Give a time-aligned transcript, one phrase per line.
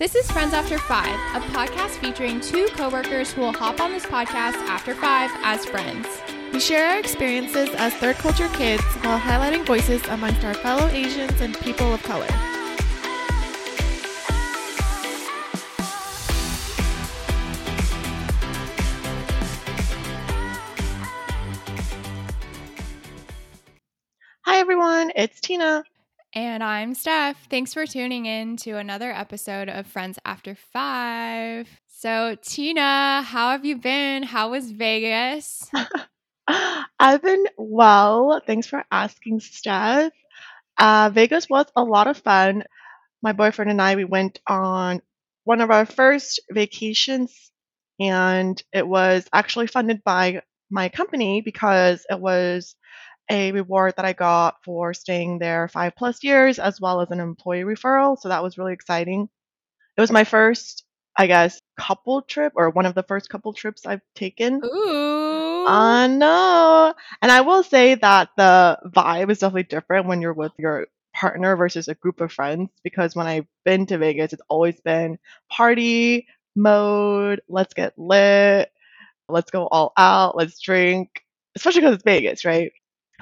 [0.00, 4.06] This is Friends After Five, a podcast featuring two coworkers who will hop on this
[4.06, 6.06] podcast after five as friends.
[6.54, 11.38] We share our experiences as third culture kids while highlighting voices amongst our fellow Asians
[11.42, 12.26] and people of color.
[24.46, 25.84] Hi everyone, it's Tina.
[26.32, 27.48] And I'm Steph.
[27.50, 31.68] Thanks for tuning in to another episode of Friends After Five.
[31.88, 34.22] So, Tina, how have you been?
[34.22, 35.68] How was Vegas?
[36.46, 38.40] I've been well.
[38.46, 40.12] Thanks for asking, Steph.
[40.78, 42.62] Uh, Vegas was a lot of fun.
[43.22, 45.02] My boyfriend and I, we went on
[45.42, 47.50] one of our first vacations,
[47.98, 52.76] and it was actually funded by my company because it was
[53.30, 57.20] a reward that I got for staying there five plus years, as well as an
[57.20, 58.18] employee referral.
[58.18, 59.28] So that was really exciting.
[59.96, 60.84] It was my first,
[61.16, 64.60] I guess, couple trip or one of the first couple trips I've taken.
[64.64, 65.66] Ooh.
[65.66, 66.94] I know.
[67.22, 71.56] And I will say that the vibe is definitely different when you're with your partner
[71.56, 75.18] versus a group of friends because when I've been to Vegas, it's always been
[75.50, 78.70] party mode, let's get lit,
[79.28, 81.24] let's go all out, let's drink,
[81.56, 82.72] especially because it's Vegas, right?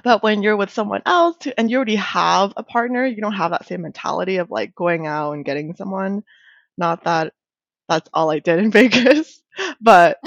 [0.05, 3.51] But when you're with someone else and you already have a partner, you don't have
[3.51, 6.25] that same mentality of like going out and getting someone.
[6.77, 7.33] Not that
[7.89, 9.41] that's all I did in Vegas,
[9.81, 10.19] but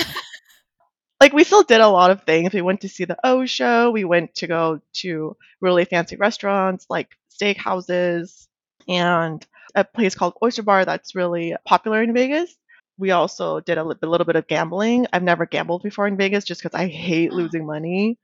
[1.19, 2.53] like we still did a lot of things.
[2.53, 3.91] We went to see the O show.
[3.91, 8.47] We went to go to really fancy restaurants like steakhouses
[8.87, 12.53] and a place called Oyster Bar that's really popular in Vegas.
[12.97, 15.07] We also did a, a little bit of gambling.
[15.13, 17.35] I've never gambled before in Vegas just because I hate oh.
[17.35, 18.17] losing money.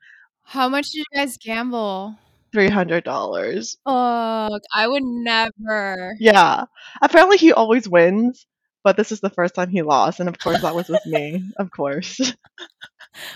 [0.47, 2.17] How much did you guys gamble?
[2.53, 3.77] Three hundred dollars.
[3.85, 6.15] Oh, I would never.
[6.19, 6.65] Yeah.
[7.01, 8.47] Apparently he always wins,
[8.83, 11.43] but this is the first time he lost, and of course that was with me.
[11.57, 12.19] Of course.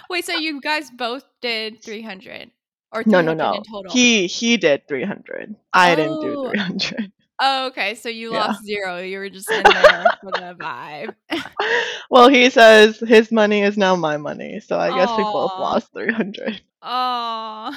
[0.10, 2.52] Wait, so you guys both did 300
[2.92, 3.58] or 300 No, no, no.
[3.58, 3.92] in total?
[3.92, 5.56] He he did three hundred.
[5.74, 6.50] I didn't do Oh.
[6.50, 7.12] three hundred.
[7.42, 7.96] Oh, okay.
[7.96, 8.48] So you Yeah.
[8.48, 9.00] lost zero.
[9.02, 11.16] You were just in there for the vibe.
[12.12, 15.94] well, he says his money is now my money, so I guess we both lost
[15.94, 16.62] three hundred.
[16.82, 17.74] Oh.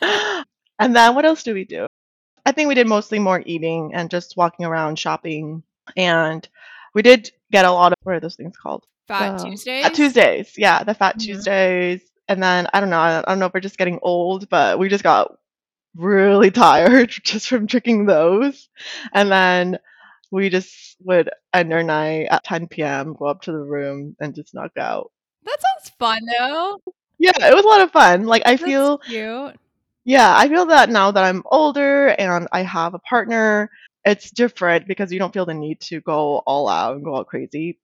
[0.80, 1.86] and then what else do we do?
[2.46, 5.62] I think we did mostly more eating and just walking around shopping,
[5.96, 6.46] and
[6.94, 8.84] we did get a lot of what are those things called?
[9.08, 9.82] Fat Uh, Tuesdays?
[9.82, 11.20] Fat Tuesdays, yeah, the Fat Mhm.
[11.20, 12.02] Tuesdays.
[12.28, 14.88] And then I don't know, I don't know if we're just getting old, but we
[14.88, 15.36] just got
[15.98, 18.68] really tired just from drinking those.
[19.12, 19.78] And then
[20.30, 24.34] we just would end our night at 10 p.m., go up to the room and
[24.34, 25.10] just knock out.
[25.44, 26.80] That sounds fun though.
[27.18, 28.26] Yeah, it was a lot of fun.
[28.26, 29.56] Like I That's feel, cute.
[30.04, 33.70] yeah, I feel that now that I'm older and I have a partner,
[34.04, 37.24] it's different because you don't feel the need to go all out and go all
[37.24, 37.78] crazy.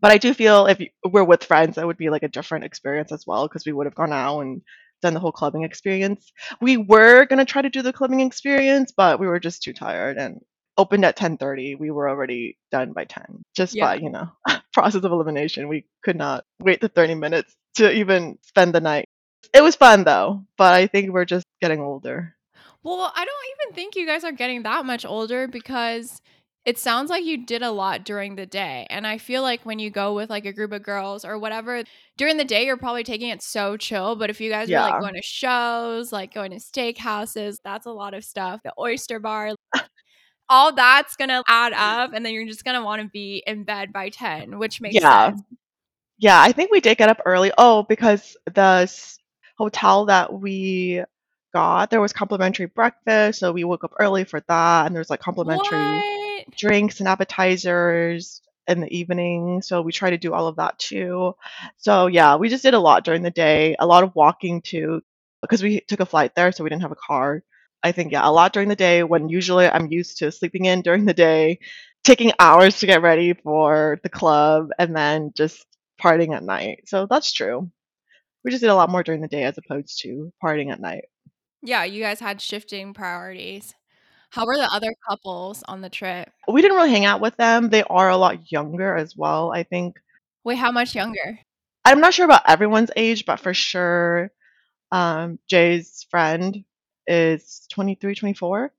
[0.00, 3.12] But I do feel if we're with friends, that would be like a different experience
[3.12, 4.62] as well because we would have gone out and
[5.04, 6.32] done the whole clubbing experience.
[6.60, 10.16] We were gonna try to do the clubbing experience, but we were just too tired
[10.16, 10.40] and
[10.76, 11.76] opened at 10:30.
[11.76, 13.42] We were already done by 10.
[13.54, 14.28] Just by, you know,
[14.72, 15.68] process of elimination.
[15.68, 19.08] We could not wait the 30 minutes to even spend the night.
[19.52, 22.34] It was fun though, but I think we're just getting older.
[22.82, 26.20] Well, I don't even think you guys are getting that much older because
[26.64, 28.86] it sounds like you did a lot during the day.
[28.90, 31.82] And I feel like when you go with like a group of girls or whatever,
[32.16, 34.16] during the day, you're probably taking it so chill.
[34.16, 37.90] But if you guys are like going to shows, like going to steakhouses, that's a
[37.90, 38.60] lot of stuff.
[38.64, 39.50] The oyster bar,
[40.48, 42.12] all that's going to add up.
[42.14, 44.94] And then you're just going to want to be in bed by 10, which makes
[44.94, 45.28] Yeah.
[45.30, 45.42] sense.
[46.18, 47.52] Yeah, I think we did get up early.
[47.58, 49.18] Oh, because the s-
[49.58, 51.02] hotel that we
[51.52, 55.20] got, there was complimentary breakfast, so we woke up early for that, and there's like
[55.20, 56.23] complimentary What?
[56.56, 59.62] Drinks and appetizers in the evening.
[59.62, 61.34] So we try to do all of that too.
[61.76, 65.02] So yeah, we just did a lot during the day, a lot of walking too,
[65.42, 67.42] because we took a flight there, so we didn't have a car.
[67.82, 70.80] I think yeah, a lot during the day when usually I'm used to sleeping in
[70.80, 71.58] during the day,
[72.02, 75.66] taking hours to get ready for the club, and then just
[76.00, 76.84] partying at night.
[76.86, 77.70] So that's true.
[78.42, 81.04] We just did a lot more during the day as opposed to partying at night.
[81.62, 83.74] Yeah, you guys had shifting priorities.
[84.34, 86.28] How were the other couples on the trip?
[86.48, 87.70] We didn't really hang out with them.
[87.70, 90.00] They are a lot younger as well, I think.
[90.42, 91.38] Wait, how much younger?
[91.84, 94.32] I'm not sure about everyone's age, but for sure,
[94.90, 96.64] um, Jay's friend
[97.06, 98.72] is 23, 24.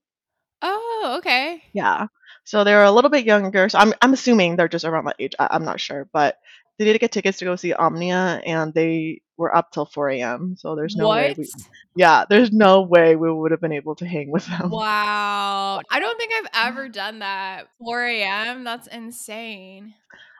[0.60, 1.62] Oh, okay.
[1.72, 2.08] Yeah.
[2.44, 3.70] So they're a little bit younger.
[3.70, 5.34] So I'm, I'm assuming they're just around that age.
[5.38, 6.06] I, I'm not sure.
[6.12, 6.38] But
[6.78, 10.56] they did get tickets to go see Omnia, and they were up till 4 a.m.
[10.58, 11.48] So there's no way we,
[11.94, 14.70] yeah, there's no way we would have been able to hang with them.
[14.70, 15.80] Wow.
[15.90, 17.68] I don't think I've ever done that.
[17.78, 18.64] 4 a.m.
[18.64, 19.94] That's insane.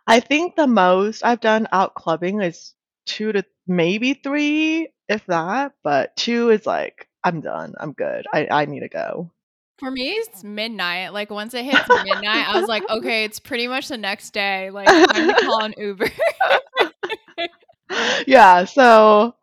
[0.06, 2.74] I think the most I've done out clubbing is
[3.06, 5.72] two to maybe three, if that.
[5.82, 7.74] But two is like, I'm done.
[7.78, 8.26] I'm good.
[8.32, 9.30] I, I need to go.
[9.78, 11.12] For me, it's midnight.
[11.12, 14.70] Like once it hits midnight, I was like, okay, it's pretty much the next day.
[14.70, 16.08] Like time to call an Uber.
[18.26, 18.64] yeah.
[18.64, 19.34] So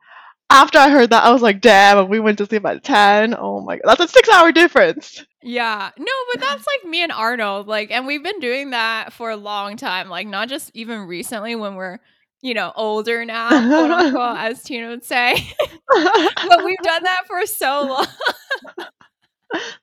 [0.49, 1.97] after I heard that, I was like, damn.
[1.97, 3.35] And we went to sleep at 10.
[3.37, 3.83] Oh my God.
[3.85, 5.23] That's a six hour difference.
[5.41, 5.89] yeah.
[5.97, 7.67] No, but that's like me and Arnold.
[7.67, 10.09] Like, and we've been doing that for a long time.
[10.09, 11.99] Like, not just even recently when we're,
[12.41, 15.35] you know, older now, quote unquote, as Tina would say.
[15.87, 18.07] but we've done that for so long.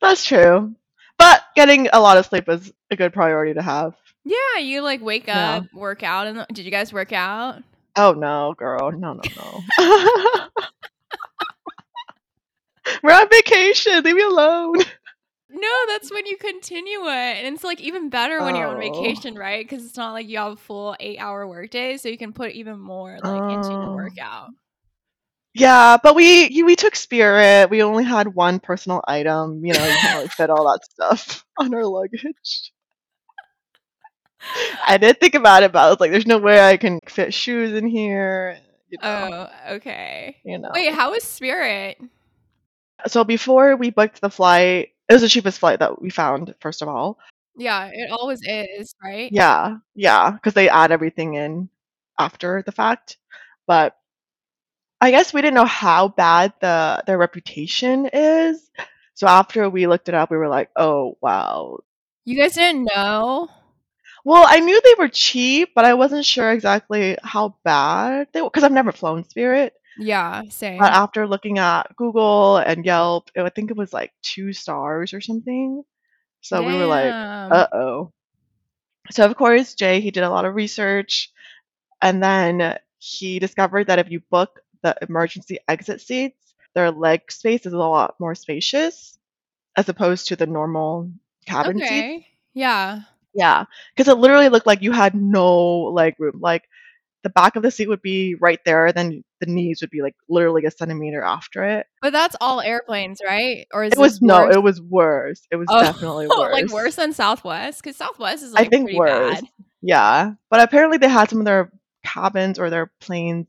[0.00, 0.74] That's true.
[1.18, 3.94] But getting a lot of sleep is a good priority to have.
[4.24, 5.56] Yeah, you like wake Yeah.
[5.58, 7.62] up, work out, and did you guys work out?
[7.96, 8.92] Oh no, girl.
[8.92, 9.60] No, no, no.
[13.02, 14.02] We're on vacation.
[14.02, 14.76] Leave me alone.
[15.52, 18.78] No, that's when you continue it, and it's like even better when you're on Oh.
[18.78, 19.68] vacation, right?
[19.68, 22.78] Because it's not like you have a full eight-hour workday, so you can put even
[22.78, 23.94] more like into your Oh.
[23.96, 24.50] workout.
[25.52, 27.68] Yeah, but we you- we took Spirit.
[27.68, 29.64] We only had one personal item.
[29.66, 32.70] You know, you can't really fit all that stuff on our luggage.
[34.86, 37.32] I did think about it, but I was like, "There's no way I can fit
[37.34, 38.58] shoes in here."
[38.88, 40.36] You know, Oh, okay.
[40.44, 40.70] you know.
[40.74, 41.98] Wait, how was Spirit?
[43.06, 46.54] So before we booked the flight, it was the cheapest flight that we found.
[46.60, 47.18] First of all,
[47.56, 49.30] Yeah, it always is, right?
[49.32, 51.68] Yeah, yeah, because they add everything in
[52.18, 53.18] after the fact.
[53.66, 53.96] But
[55.00, 58.70] I guess we didn't know how bad the their reputation is.
[59.14, 61.80] So after we looked it up, we were like, "Oh, wow."
[62.24, 63.48] You guys didn't know?
[64.24, 68.50] Well, I knew they were cheap, but I wasn't sure exactly how bad they were
[68.50, 69.74] because I've never flown Spirit.
[69.98, 70.78] Yeah, same.
[70.78, 75.20] But after looking at Google and Yelp, I think it was like two stars or
[75.20, 75.82] something.
[76.42, 77.52] So we were like, Damn.
[77.52, 78.12] uh oh.
[79.10, 81.30] So of course, Jay he did a lot of research,
[82.00, 87.66] and then he discovered that if you book the emergency exit seats, their leg space
[87.66, 89.18] is a lot more spacious
[89.76, 91.10] as opposed to the normal
[91.46, 91.90] cabin seats.
[91.90, 92.26] okay.
[92.54, 93.02] Yeah.
[93.34, 96.38] Yeah, because it literally looked like you had no leg room.
[96.40, 96.64] Like
[97.22, 100.14] the back of the seat would be right there, then the knees would be like
[100.28, 101.86] literally a centimeter after it.
[102.02, 103.66] But that's all airplanes, right?
[103.72, 104.54] Or is It was no, worse?
[104.56, 105.46] it was worse.
[105.50, 106.52] It was Oh, definitely worse.
[106.52, 107.82] like worse than Southwest?
[107.82, 109.40] Because Southwest is I like think pretty worse.
[109.40, 109.44] bad.
[109.82, 111.70] Yeah, but apparently they had some of their
[112.04, 113.46] cabins or their planes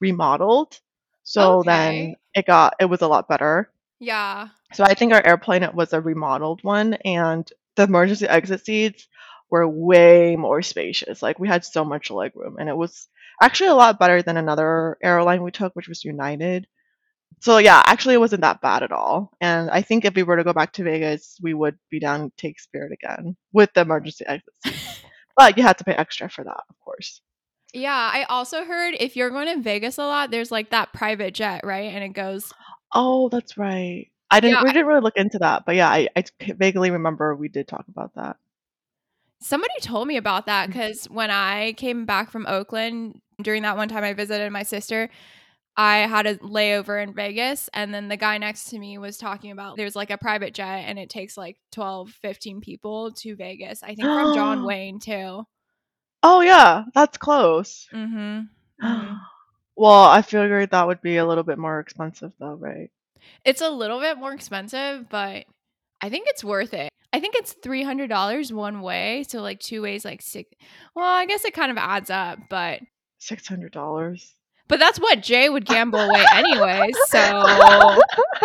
[0.00, 0.80] remodeled,
[1.24, 2.16] so then Okay.
[2.34, 3.70] it got it was a lot better.
[3.98, 4.48] Yeah.
[4.72, 7.48] So I think our airplane it was a remodeled one, and
[7.80, 9.08] the emergency exit seats
[9.50, 11.22] were way more spacious.
[11.22, 13.08] Like we had so much leg room, and it was
[13.40, 16.66] actually a lot better than another airline we took, which was United.
[17.40, 19.32] So yeah, actually it wasn't that bad at all.
[19.40, 22.28] And I think if we were to go back to Vegas, we would be down
[22.28, 25.00] to take Spirit again with the emergency exit seats.
[25.36, 27.22] But you had to pay extra for that, of course.
[27.72, 31.32] Yeah, I also heard if you're going to Vegas a lot, there's like that private
[31.32, 31.94] jet, right?
[31.94, 32.52] And it goes,
[32.92, 34.09] Oh, that's right.
[34.30, 34.54] I didn't.
[34.56, 36.24] Yeah, We didn't really look into that, but yeah, I, I
[36.54, 38.36] vaguely remember we did talk about that.
[39.42, 40.72] somebody told me about that Mm.
[40.72, 45.08] because when I came back from Oakland during that one time I visited my sister,
[45.76, 47.70] I had a layover in Vegas.
[47.72, 50.80] And then the guy next to me was talking about there's like a private jet
[50.86, 53.82] and it takes like 12, 15 people to Vegas.
[53.82, 55.46] I think from John Wayne too.
[56.22, 57.88] Oh yeah, that's close.
[57.92, 58.86] Mm hmm.
[58.86, 59.20] Mhm.
[59.76, 62.90] well, I figured that would be a little bit more expensive though, right?
[63.44, 65.44] It's a little bit more expensive, but
[66.00, 66.90] I think it's worth it.
[67.12, 70.50] I think it's three hundred dollars one way, so like two ways, like six.
[70.94, 72.80] Well, I guess it kind of adds up, but
[73.18, 74.32] Six hundred dollars.
[74.68, 76.88] but that's what Jay would gamble away anyway.
[77.08, 77.18] So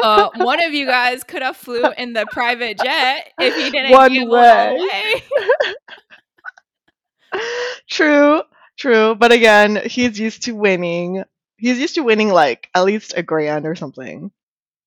[0.03, 3.91] uh, one of you guys could have flew in the private jet if he didn't
[3.91, 4.77] One gamble way.
[7.33, 7.41] way.
[7.89, 8.41] true,
[8.77, 9.15] true.
[9.15, 11.23] But again, he's used to winning.
[11.57, 14.31] He's used to winning like at least a grand or something.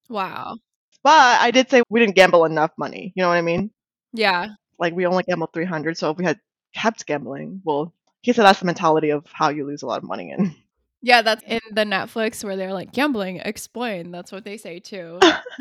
[0.08, 0.56] Wow.
[1.02, 3.12] But I did say we didn't gamble enough money.
[3.14, 3.70] You know what I mean?
[4.12, 4.48] Yeah.
[4.78, 5.96] Like we only gambled three hundred.
[5.96, 6.40] So if we had
[6.74, 10.04] kept gambling, well, he said that's the mentality of how you lose a lot of
[10.04, 10.54] money in.
[11.00, 14.10] Yeah, that's in the Netflix where they're like gambling explain.
[14.10, 15.20] That's what they say too.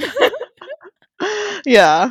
[1.66, 2.10] yeah.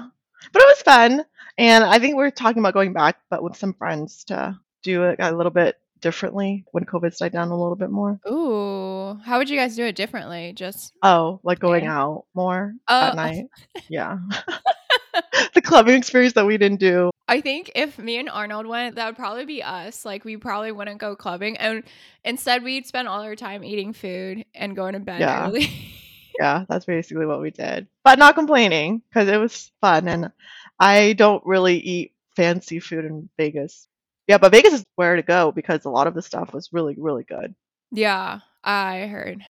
[0.53, 1.25] But it was fun.
[1.59, 5.17] And I think we're talking about going back, but with some friends to do it
[5.19, 8.21] a little bit differently when COVID's died down a little bit more.
[8.31, 10.53] Ooh, how would you guys do it differently?
[10.55, 11.87] Just Oh, like going Okay.
[11.93, 13.03] out more Oh.
[13.09, 13.47] at night.
[13.89, 14.19] Yeah.
[15.55, 17.11] the clubbing experience that we didn't do.
[17.29, 20.05] I think if me and Arnold went, that would probably be us.
[20.05, 21.83] Like we probably wouldn't go clubbing, and
[22.25, 25.47] instead we'd spend all our time eating food and going to bed Yeah.
[25.49, 25.69] early.
[26.39, 27.87] Yeah, that's basically what we did.
[28.05, 30.31] But not complaining because it was fun and
[30.79, 33.89] I don't really eat fancy food in Vegas.
[34.27, 36.97] Yeah, but Vegas is where to go because a lot of the stuff was really,
[36.99, 37.55] really good.
[37.93, 39.43] yeah, I heard.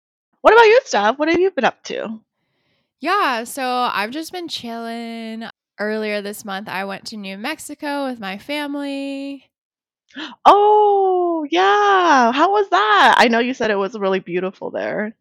[0.43, 1.19] What about you, Steph?
[1.19, 2.21] What have you been up to?
[3.01, 5.45] Yeah, so I've just been chilling.
[5.79, 9.51] Earlier this month, I went to New Mexico with my family.
[10.47, 12.33] Oh, yeah.
[12.33, 13.17] How was that?
[13.19, 15.15] I know you said it was really beautiful there.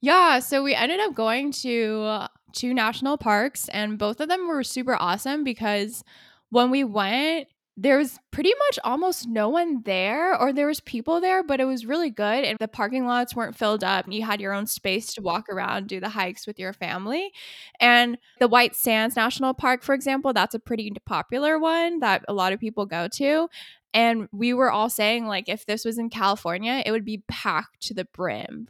[0.00, 4.62] Yeah, so we ended up going to two national parks, and both of them were
[4.62, 6.04] super awesome because
[6.50, 7.48] when we went,
[7.80, 11.64] there was pretty much almost no one there, or there was people there, but it
[11.64, 14.04] was really good, and the parking lots weren't filled up.
[14.04, 17.30] and You had your own space to walk around, do the hikes with your family,
[17.78, 22.32] and the White Sands National Park, for example, that's a pretty popular one that a
[22.34, 23.48] lot of people go to.
[23.94, 27.80] And we were all saying, like, if this was in California, it would be packed
[27.86, 28.66] to the brim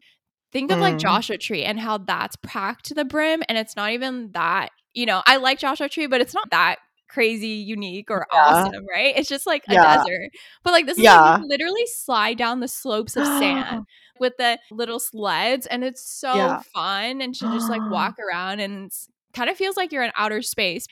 [0.52, 1.00] think of like Mm.
[1.00, 5.04] Joshua Tree and how that's packed to the brim and it's not even that, you
[5.04, 6.76] know, I like Joshua Tree, but it's not that
[7.08, 8.44] crazy unique or Yeah.
[8.46, 9.14] awesome, right?
[9.16, 9.96] It's just like a Yeah.
[9.96, 10.30] desert.
[10.64, 11.20] But like this is Yeah.
[11.20, 13.84] like you literally slide down the slopes of sand
[14.20, 18.90] with the little sleds and it's so fun and to just like walk around and
[19.34, 20.86] kind of feels like you're in outer space.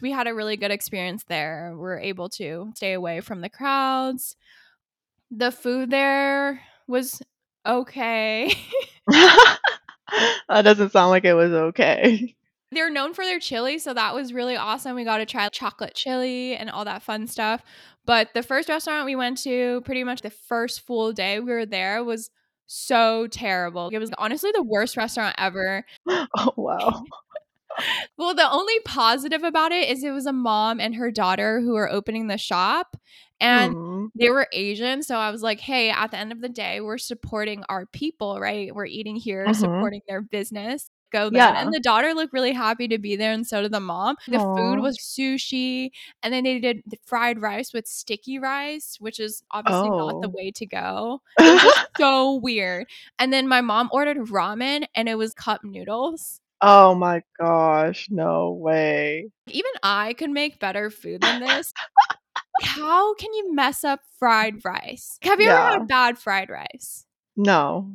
[0.00, 1.74] We had a really good experience there.
[1.76, 4.36] We are able to stay away from the crowds.
[5.30, 7.20] The food there was
[7.66, 8.52] okay.
[9.10, 12.36] that doesn't sound like it was okay.
[12.72, 14.94] They're known for their chili, so that was really awesome.
[14.94, 17.62] We got to try chocolate chili and all that fun stuff.
[18.04, 21.64] But the first restaurant we went to, pretty much the first full day we were
[21.66, 22.30] there, was
[22.66, 23.88] so terrible.
[23.90, 25.84] It was honestly the worst restaurant ever.
[26.36, 27.02] Oh, wow.
[28.18, 31.74] Well, the only positive about it is it was a mom and her daughter who
[31.74, 32.96] were opening the shop.
[33.40, 34.10] And Mm.
[34.18, 35.02] they were Asian.
[35.04, 38.40] So I was like, hey, at the end of the day, we're supporting our people,
[38.40, 38.74] right?
[38.74, 39.54] We're eating here, Mhm.
[39.54, 40.90] supporting their business.
[41.10, 41.34] Go then.
[41.34, 41.62] Yeah.
[41.62, 44.16] And the daughter looked really happy to be there, and so did the mom.
[44.26, 45.90] The food was sushi,
[46.22, 50.32] and then they did fried rice with sticky rice, which is obviously not the Oh.
[50.34, 51.22] way to go.
[51.38, 52.86] It was so weird.
[53.18, 56.40] And then my mom ordered ramen, and it was cup noodles.
[56.60, 59.30] oh my gosh, no way.
[59.46, 61.72] Even I could make better food than this.
[62.62, 65.16] How can you mess up fried rice?
[65.22, 67.06] Have you ever had bad fried rice?
[67.36, 67.92] No.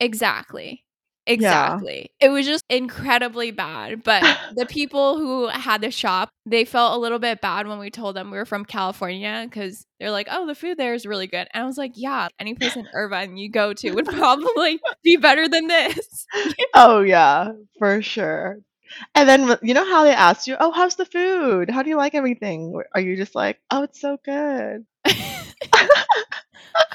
[0.00, 0.85] Exactly.
[1.26, 1.32] Yeah.
[1.34, 2.10] Exactly.
[2.20, 4.02] It was just incredibly bad.
[4.02, 4.22] But
[4.56, 8.16] the people who had the shop, they felt a little bit bad when we told
[8.16, 11.48] them we were from California because they're like, oh, the food there is really good.
[11.52, 15.16] And I was like, yeah, any place in Irvine you go to would probably be
[15.16, 16.26] better than this.
[16.74, 18.58] Oh yeah, for sure.
[19.14, 21.70] And then you know how they ask you, "Oh, how's the food?
[21.70, 24.84] How do you like everything?" Are you just like, "Oh, it's so good."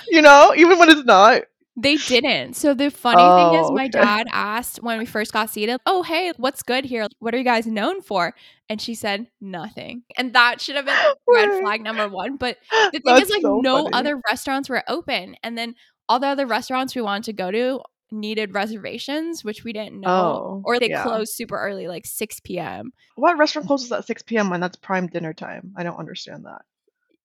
[0.09, 1.43] You know, even when it's not.
[1.77, 2.55] They didn't.
[2.55, 3.99] So the funny thing is, Oh, my okay.
[3.99, 7.07] dad asked when we first got seated, "Oh, hey, what's good here?
[7.19, 8.33] What are you guys known for?"
[8.69, 10.95] And she said nothing, and that should have been
[11.27, 12.35] red flag number one.
[12.37, 12.57] But
[12.91, 13.93] the thing That's is, like, so no funny.
[13.93, 15.75] other restaurants were open, and then
[16.09, 20.11] all the other restaurants we wanted to go to needed reservations, which we didn't know,
[20.11, 21.03] Oh, or they yeah.
[21.03, 22.91] closed super early, like six p.m.
[23.15, 24.49] What restaurant closes at 6 p.m.
[24.49, 25.73] when that's prime dinner time?
[25.77, 26.63] I don't understand that.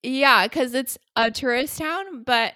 [0.05, 2.55] Yeah, because it's a tourist town, but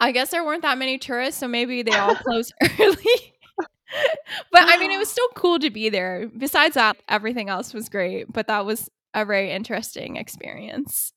[0.00, 3.34] I guess there weren't that many tourists, so maybe they all closed early.
[4.52, 6.28] but I mean, it was still cool to be there.
[6.36, 11.12] Besides that, everything else was great, but that was a very interesting experience.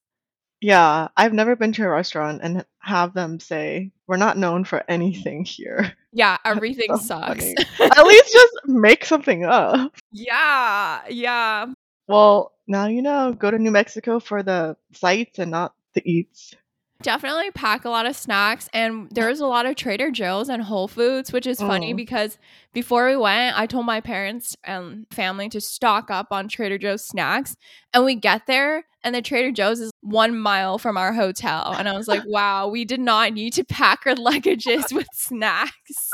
[0.61, 4.83] Yeah, I've never been to a restaurant and have them say, "We're not known for
[4.87, 7.45] anything here." Yeah, everything so sucks.
[7.79, 9.91] At least just make something up.
[10.11, 11.65] yeah, yeah.
[12.07, 13.33] Well, now you know.
[13.33, 16.53] Go to New Mexico for the sights and not the eats.
[17.01, 18.69] Definitely pack a lot of snacks.
[18.73, 21.97] And there was a lot of Trader Joe's and Whole Foods, which is funny Mm.
[21.97, 22.37] because
[22.73, 27.05] before we went, I told my parents and family to stock up on Trader Joe's
[27.05, 27.55] snacks.
[27.93, 31.73] And we get there, and the Trader Joe's is one mile from our hotel.
[31.77, 36.09] And I was like, wow, we did not need to pack our luggages with snacks.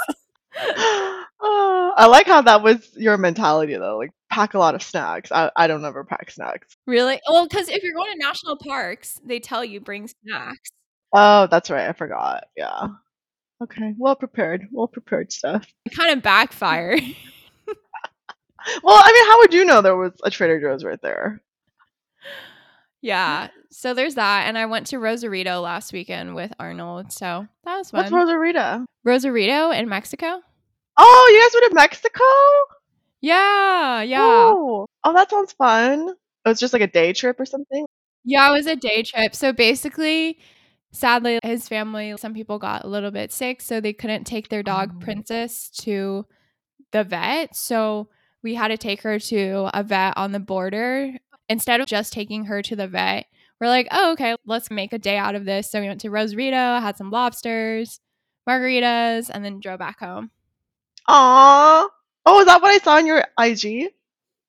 [1.40, 3.98] Oh, I like how that was your mentality though.
[3.98, 5.32] Like pack a lot of snacks.
[5.32, 6.76] I, I don't ever pack snacks.
[6.88, 7.20] really?
[7.30, 10.72] Well, because if you're going to national parks, they tell you bring snacks.
[11.14, 11.88] Oh, that's right.
[11.88, 12.46] I forgot.
[12.56, 12.88] Yeah.
[13.62, 13.94] Okay.
[13.98, 14.68] Well prepared.
[14.72, 15.68] Well prepared Steph.
[15.86, 17.02] It kind of backfired.
[18.84, 21.42] Well, I mean, how would you know there was a Trader Joe's right there?
[23.02, 23.48] Yeah.
[23.72, 24.48] So there's that.
[24.48, 27.14] And I went to Rosarito last weekend with Arnold.
[27.14, 28.02] So that was fun.
[28.02, 28.84] What's Rosarita?
[29.06, 30.42] Rosarito in Mexico?
[30.98, 32.24] Oh, you guys went to Mexico?
[33.22, 34.02] Yeah.
[34.02, 34.20] Yeah.
[34.22, 36.10] Oh, oh, that sounds fun.
[36.10, 36.14] Oh,
[36.46, 37.86] it was just like a day trip or something?
[38.24, 39.36] Yeah, it was a day trip.
[39.36, 40.40] So basically,
[40.92, 44.64] sadly, his family, some people got a little bit sick, so they couldn't take their
[44.64, 45.00] dog Oh.
[45.00, 46.26] Princess to
[46.92, 47.56] the vet.
[47.56, 48.10] So
[48.44, 51.14] we had to take her to a vet on the border.
[51.50, 53.28] Instead of just taking her to the vet,
[53.60, 55.72] we're like, oh, okay, let's make a day out of this.
[55.72, 58.00] So we went to Rosarito, had some lobsters,
[58.48, 60.30] margaritas, and then drove back home.
[61.08, 61.88] Aw.
[62.26, 63.92] Oh, is that what I saw on your IG?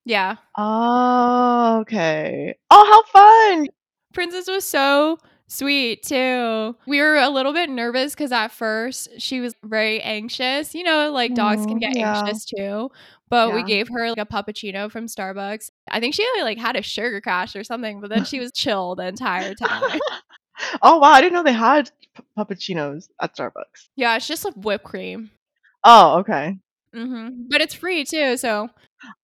[0.04, 0.36] Yeah.
[0.56, 2.56] Oh, okay.
[2.70, 3.68] Oh, how fun.
[4.12, 6.76] Princess was so sweet too.
[6.86, 10.74] We were a little bit nervous because at first she was very anxious.
[10.74, 12.18] You know, like dogs can get yeah.
[12.18, 12.90] anxious too.
[13.30, 15.70] But we gave her like a puppuccino from Starbucks.
[15.90, 18.94] I think she like had a sugar crash or something, but then she was chill
[18.94, 20.00] the entire time.
[20.82, 21.10] oh, wow.
[21.10, 23.90] I didn't know they had p- puppuccinos at Starbucks.
[23.96, 25.30] yeah, it's just like whipped cream.
[25.84, 26.58] Oh, okay.
[26.94, 28.68] hmm But it's free too, so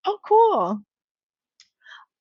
[0.04, 0.80] Oh, cool.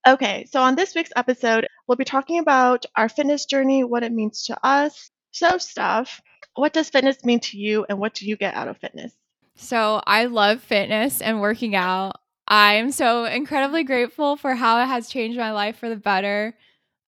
[0.07, 4.11] Okay, so on this week's episode, we'll be talking about our fitness journey, what it
[4.11, 5.09] means to us.
[5.31, 6.21] So, Steph.
[6.55, 9.13] what does fitness mean to you, and what do you get out of fitness?
[9.55, 12.15] So I love fitness and working out.
[12.47, 16.55] I'm so incredibly grateful for how it has changed my life for the better.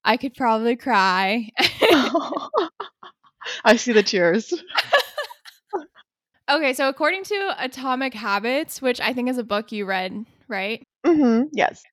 [0.04, 1.50] I could probably cry.
[3.64, 4.54] I see the tears.
[6.50, 10.84] okay, so according to Atomic Habits, which I think is a book you read, right?
[11.06, 11.84] hmm Yes.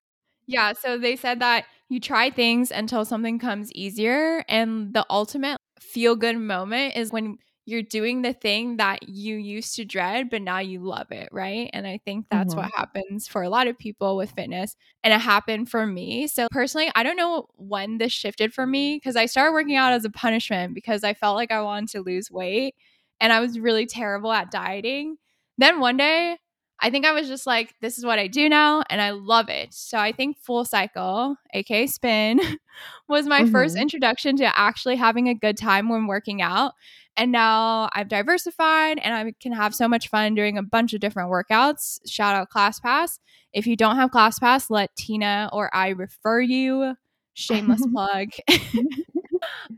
[0.47, 4.43] Yeah, so they said that you try things until something comes easier.
[4.49, 9.75] And the ultimate feel good moment is when you're doing the thing that you used
[9.77, 11.69] to dread, but now you love it, right?
[11.71, 14.75] And I think that's what happens for a lot of people with fitness.
[15.01, 16.27] And it happened for me.
[16.27, 19.93] So personally, I don't know when this shifted for me because I started working out
[19.93, 22.75] as a punishment because I felt like I wanted to lose weight
[23.19, 25.17] and I was really terrible at dieting.
[25.57, 26.37] Then one day,
[26.79, 29.47] I think I was just like, this is what I do now, and I love
[29.49, 29.73] it.
[29.73, 32.39] So I think Full Cycle, aka Spin,
[33.07, 33.81] was my first Mhm.
[33.81, 36.73] introduction to actually having a good time when working out.
[37.15, 40.99] And now I've diversified and I can have so much fun doing a bunch of
[40.99, 41.99] different workouts.
[42.09, 43.19] Shout out ClassPass.
[43.53, 46.95] If you don't have ClassPass, let Tina or I refer you.
[47.35, 48.29] Shameless plug.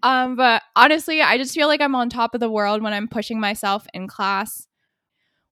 [0.04, 3.08] um, but honestly, I just feel like I'm on top of the world when I'm
[3.08, 4.68] pushing myself in class.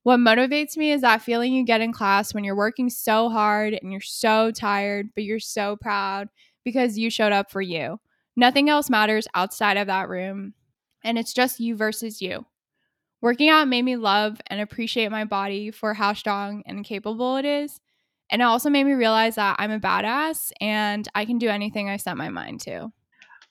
[0.03, 3.73] What motivates me is that feeling you get in class when you're working so hard
[3.73, 6.27] and you're so tired, but you're so proud
[6.65, 7.99] because you showed up for you.
[8.35, 10.53] Nothing else matters outside of that room,
[11.03, 12.45] and it's just you versus you.
[13.21, 17.45] Working out made me love and appreciate my body for how strong and capable it
[17.45, 17.79] is.
[18.29, 21.89] And it also made me realize that I'm a badass and I can do anything
[21.89, 22.91] I set my mind to.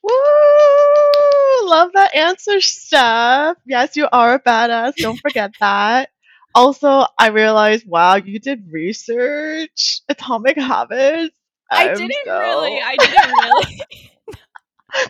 [0.02, 1.68] Woo!
[1.68, 3.56] Love that answer, Steph.
[3.66, 4.94] Yes, you are a badass.
[4.96, 6.10] Don't forget that.
[6.54, 11.34] Also, I realized, wow, you did research, Atomic Habits.
[11.70, 12.80] I I'm didn't so- really.
[12.82, 13.86] I didn't really.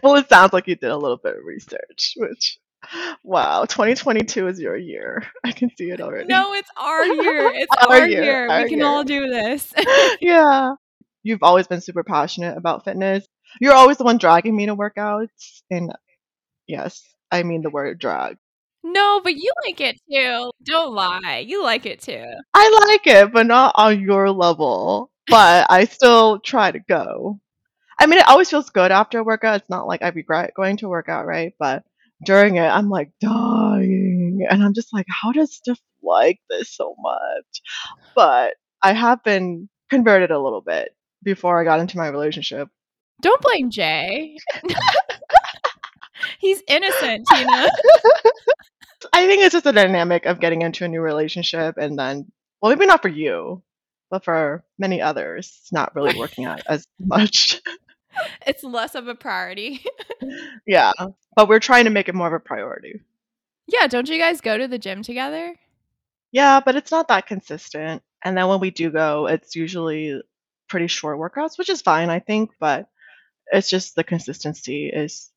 [0.02, 2.58] well, it sounds like you did a little bit of research, which,
[3.24, 5.24] wow, 2022 is your year.
[5.42, 6.26] I can see it already.
[6.28, 7.50] no, it's our year.
[7.54, 8.48] It's Our our, year, year.
[8.48, 8.86] our We can year.
[8.86, 9.72] all do this.
[10.20, 10.74] yeah.
[11.24, 13.26] You've always been super passionate about fitness.
[13.60, 15.62] You're always the one dragging me to workouts.
[15.70, 15.92] And
[16.66, 18.36] yes, I mean the word drag.
[18.84, 20.50] no, but you like it too.
[20.64, 21.44] Don't lie.
[21.46, 22.24] You like it too.
[22.54, 25.10] I like it, but not on your level.
[25.28, 27.38] But I still try to go.
[28.00, 29.60] I mean, it always feels good after a workout.
[29.60, 31.54] It's not like I regret going to workout, right?
[31.60, 31.84] But
[32.24, 34.46] during it, I'm like dying.
[34.50, 37.62] And I'm just like, how does Steph like this so much?
[38.16, 40.90] But I have been converted a little bit
[41.22, 42.68] before I got into my relationship.
[43.22, 44.36] Don't blame Jay.
[46.38, 47.68] He's innocent, Tina.
[49.12, 52.30] I think it's just a dynamic of getting into a new relationship and then,
[52.60, 53.62] well, maybe not for you,
[54.10, 57.60] but for many others, it's not really working out as much.
[58.46, 59.84] It's less of a priority.
[60.66, 60.92] yeah,
[61.34, 63.00] but we're trying to make it more of a priority.
[63.66, 65.56] yeah, don't you guys go to the gym together?
[66.32, 68.02] Yeah, but it's not that consistent.
[68.24, 70.22] And then when we do go, it's usually
[70.68, 72.88] pretty short workouts, which is fine, I think, but
[73.52, 75.30] it's just the consistency is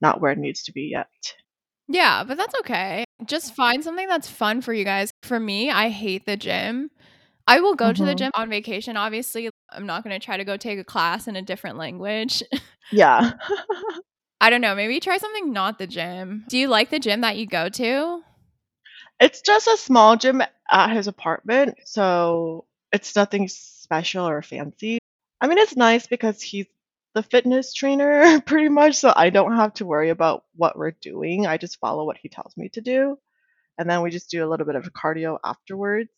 [0.00, 1.08] not where it needs to be yet.
[1.88, 3.04] Yeah, but that's okay.
[3.26, 5.10] Just find something that's fun for you guys.
[5.22, 6.90] For me, I hate the gym.
[7.46, 8.18] I will go to the Mhm.
[8.18, 8.96] gym on vacation.
[8.96, 12.42] Obviously, I'm not going to try to go take a class in a different language.
[12.92, 13.32] Yeah.
[14.40, 14.74] I don't know.
[14.74, 16.44] Maybe try something not the gym.
[16.48, 18.22] Do you like the gym that you go to?
[19.20, 24.98] It's just a small gym at his apartment, so it's nothing special or fancy.
[25.40, 26.66] I mean, it's nice because he's
[27.14, 31.46] the fitness trainer pretty much, so I don't have to worry about what we're doing.
[31.46, 33.18] I just follow what he tells me to do,
[33.78, 36.10] and then we just do a little bit of cardio afterwards.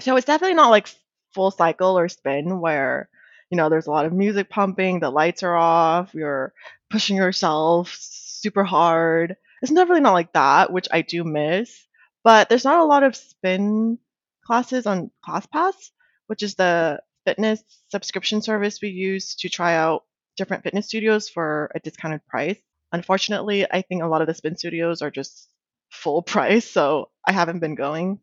[0.00, 0.88] So it's definitely not like
[1.32, 3.08] full cycle or spin where,
[3.50, 6.52] you know, there's a lot of music pumping, the lights are off, you're
[6.90, 9.36] pushing yourself super hard.
[9.62, 11.86] It's definitely not like that, which I do miss.
[12.22, 13.98] But there's not a lot of spin
[14.44, 15.90] classes on ClassPass,
[16.26, 20.04] which is the fitness subscription service we use to try out
[20.36, 22.58] different fitness studios for a discounted price.
[22.92, 25.48] Unfortunately, I think a lot of the spin studios are just
[25.90, 28.20] full price, so I haven't been going.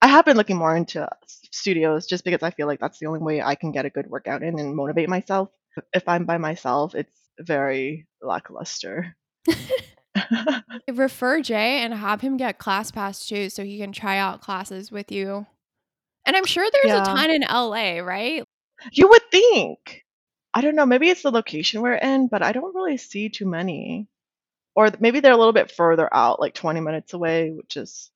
[0.00, 1.08] I have been looking more into
[1.50, 4.08] studios just because I feel like that's the only way I can get a good
[4.08, 5.48] workout in and motivate myself.
[5.92, 9.16] If I'm by myself, it's very lackluster.
[10.92, 15.10] Refer Jay and have him get ClassPass too so he can try out classes with
[15.10, 15.46] you.
[16.28, 17.02] And I'm sure there's Yeah.
[17.02, 18.44] a ton in LA, right?
[18.92, 20.04] You would think.
[20.54, 23.46] I don't know, maybe it's the location we're in, but I don't really see too
[23.46, 24.06] many.
[24.76, 28.10] Or maybe they're a little bit further out, like 20 minutes away, which is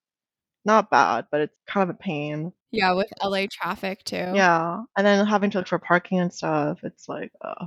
[0.65, 2.53] not bad, but it's kind of a pain.
[2.71, 4.33] Yeah, with LA traffic too.
[4.35, 4.83] Yeah.
[4.97, 7.67] And then having to look for parking and stuff, it's like, uh,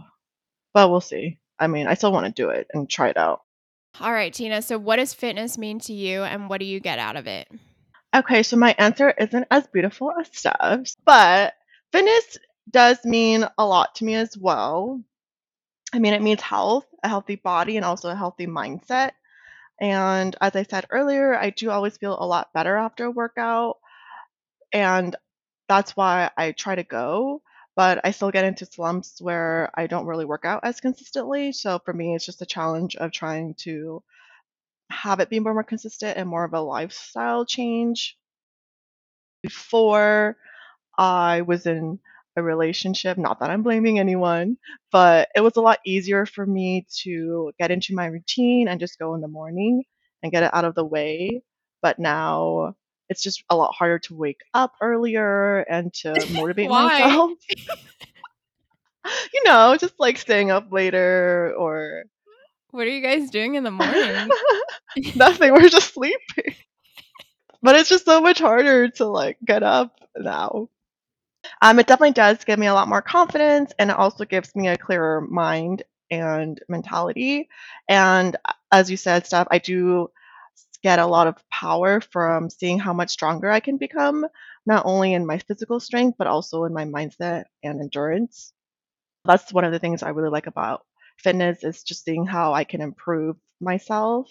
[0.73, 1.39] but we'll see.
[1.59, 3.41] I mean, I still want to do it and try it out.
[3.99, 4.61] All right, Tina.
[4.61, 7.47] So, what does fitness mean to you and what do you get out of it?
[8.15, 11.53] Okay, so my answer isn't as beautiful as Steph's, but
[11.91, 12.37] fitness
[12.71, 15.01] does mean a lot to me as well.
[15.93, 19.11] I mean, it means health, a healthy body, and also a healthy mindset.
[19.81, 23.79] And as I said earlier, I do always feel a lot better after a workout.
[24.73, 25.15] And
[25.69, 27.41] that's why I try to go.
[27.75, 31.51] But I still get into slumps where I don't really work out as consistently.
[31.53, 34.03] So for me, it's just a challenge of trying to
[34.95, 38.17] have it be more, more consistent and more of a lifestyle change.
[39.43, 40.37] Before
[40.97, 41.99] I was in
[42.35, 44.57] a relationship, not that I'm blaming anyone,
[44.91, 48.99] but it was a lot easier for me to get into my routine and just
[48.99, 49.83] go in the morning
[50.23, 51.41] and get it out of the way.
[51.81, 52.75] But now
[53.09, 57.31] it's just a lot harder to wake up earlier and to motivate myself.
[59.33, 62.05] you know, just like staying up later or
[62.75, 64.29] What are you guys doing in the morning?
[65.15, 65.53] nothing.
[65.53, 66.55] We're just sleeping.
[67.61, 70.67] But it's just so much harder to like get up now.
[71.61, 74.67] Um, it definitely does give me a lot more confidence, and it also gives me
[74.67, 77.47] a clearer mind and mentality.
[77.87, 80.11] And uh, as you said, Steph, I do
[80.83, 84.27] get a lot of power from seeing how much stronger I can become,
[84.65, 88.53] not only in my physical strength, but also in my mindset and endurance.
[89.25, 90.84] That's one of the things I really like about
[91.17, 94.29] fitness is just seeing how I can improve myself.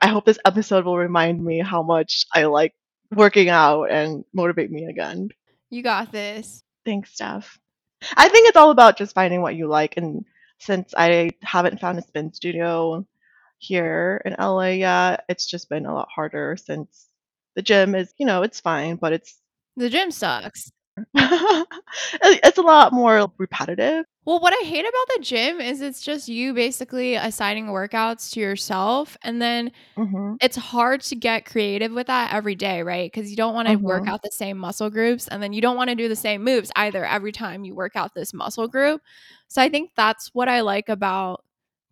[0.00, 2.74] I hope this episode will remind me how much I like
[3.14, 5.30] working out and motivate me again.
[5.70, 6.62] you got this.
[6.84, 7.58] Thanks, Steph.
[8.16, 9.96] I think it's all about just finding what you like.
[9.96, 10.24] And
[10.58, 13.06] since I haven't found a spin studio
[13.58, 17.08] here in LA yet, it's just been a lot harder since
[17.56, 19.40] the gym is, you know, it's fine, but it's
[19.76, 20.70] The gym sucks.
[21.14, 24.04] it's a lot more repetitive.
[24.28, 28.40] Well, what I hate about the gym is it's just you basically assigning workouts to
[28.40, 33.10] yourself and then hmm it's hard to get creative with that every day, right?
[33.10, 34.08] Because you don't want to work Mhm.
[34.08, 36.70] out the same muscle groups and then you don't want to do the same moves
[36.76, 39.00] either every time you work out this muscle group.
[39.48, 41.44] So I think that's what I like about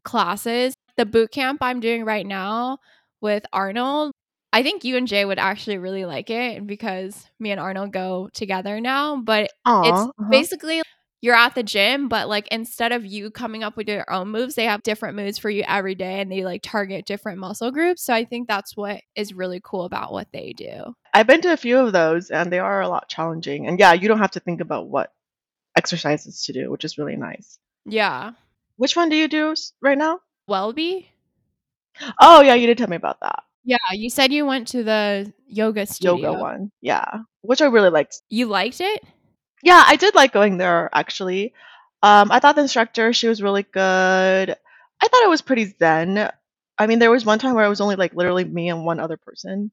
[0.04, 0.74] classes.
[0.96, 2.78] The boot camp I'm doing right now
[3.22, 4.12] with Arnold,
[4.52, 8.28] I think you and Jay would actually really like it because me and Arnold go
[8.34, 9.16] together now.
[9.16, 10.30] But Aw, it's uh-huh.
[10.30, 10.82] basically
[11.20, 14.54] you're at the gym, but like instead of you coming up with your own moves,
[14.54, 18.02] they have different moves for you every day and they like target different muscle groups.
[18.02, 20.94] So I think that's what is really cool about what they do.
[21.14, 23.66] I've been to a few of those and they are a lot challenging.
[23.66, 25.12] And yeah, you don't have to think about what
[25.76, 27.58] exercises to do, which is really nice.
[27.84, 28.32] Yeah.
[28.76, 30.20] Which one do you do right now?
[30.46, 31.10] Welby?
[32.20, 33.42] Oh, yeah, you did tell me about that.
[33.64, 36.16] Yeah, you said you went to the yoga studio.
[36.16, 36.70] Yoga one.
[36.82, 38.20] Yeah, which I really liked.
[38.28, 39.02] You liked it?
[39.62, 41.52] Yeah, I did like going there actually.
[42.02, 44.50] Um, I thought the instructor, she was really good.
[44.50, 46.30] I thought it was pretty zen.
[46.78, 49.00] I mean, there was one time where it was only like literally me and one
[49.00, 49.70] other person,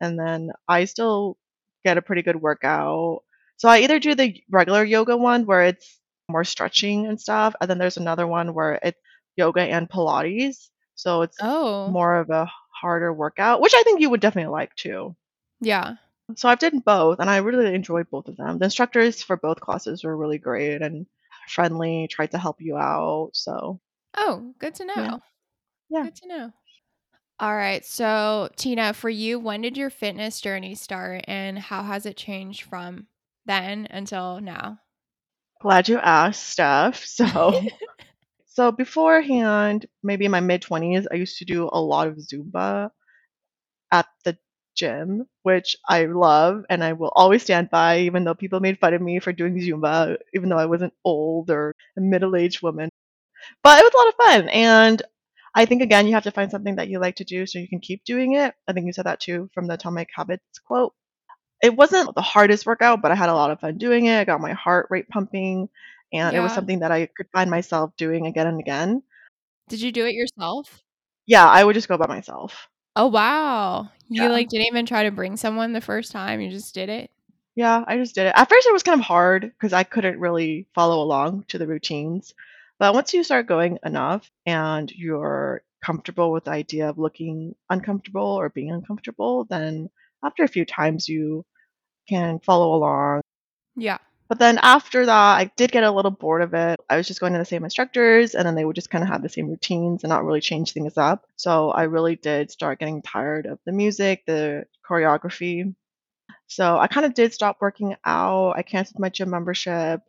[0.00, 1.38] and then I still
[1.84, 3.22] get a pretty good workout.
[3.58, 7.70] So I either do the regular yoga one where it's more stretching and stuff, and
[7.70, 9.00] then there's another one where it's
[9.36, 10.70] yoga and Pilates.
[10.96, 11.88] So it's Oh.
[11.88, 15.16] more of a harder workout, which I think you would definitely like too.
[15.60, 15.96] Yeah.
[16.36, 18.58] So I've done both, and I really enjoyed both of them.
[18.58, 21.06] The instructors for both classes were really great and
[21.48, 23.30] friendly, tried to help you out.
[23.34, 23.80] So
[24.16, 25.20] Oh, good to know.
[25.88, 26.04] Yeah.
[26.04, 26.52] Good to know.
[27.38, 27.84] All right.
[27.84, 32.62] So, Tina, for you, when did your fitness journey start and how has it changed
[32.62, 33.06] from
[33.46, 34.78] then until now?
[35.60, 37.04] glad you asked, Steph.
[37.06, 37.54] So
[38.46, 42.90] so beforehand, maybe in my mid twenties, I used to do a lot of Zumba
[43.92, 44.36] at the
[44.74, 48.94] gym, which I love and I will always stand by, even though people made fun
[48.94, 52.62] of me for doing Zumba, even though I was an old or a middle aged
[52.62, 52.88] woman.
[53.62, 54.48] But it was a lot of fun.
[54.50, 55.02] And
[55.54, 57.68] I think, again, you have to find something that you like to do so you
[57.68, 58.54] can keep doing it.
[58.68, 60.94] I think you said that too from the Atomic Habits quote.
[61.62, 64.18] It wasn't the hardest workout, but I had a lot of fun doing it.
[64.18, 65.68] I got my heart rate pumping,
[66.10, 66.54] and it was Yeah.
[66.54, 69.02] something that I could find myself doing again and again.
[69.68, 70.82] Did you do it yourself?
[71.26, 72.69] Yeah, I would just go by myself.
[72.96, 73.90] Oh wow.
[74.08, 74.28] You Yeah.
[74.28, 77.10] like didn't even try to bring someone the first time, you just did it?
[77.56, 78.32] Yeah, I just did it.
[78.36, 81.66] At first, it was kind of hard because I couldn't really follow along to the
[81.66, 82.34] routines.
[82.78, 88.22] But once you start going enough and you're comfortable with the idea of looking uncomfortable
[88.22, 89.90] or being uncomfortable, then
[90.24, 91.44] after a few times, you
[92.08, 93.22] can follow along.
[93.76, 93.98] Yeah.
[94.30, 96.78] But then after that, I did get a little bored of it.
[96.88, 99.10] I was just going to the same instructors, and then they would just kind of
[99.10, 101.26] have the same routines and not really change things up.
[101.34, 105.74] So I really did start getting tired of the music, the choreography.
[106.46, 108.52] So I kind of did stop working out.
[108.56, 110.00] I canceled my gym membership.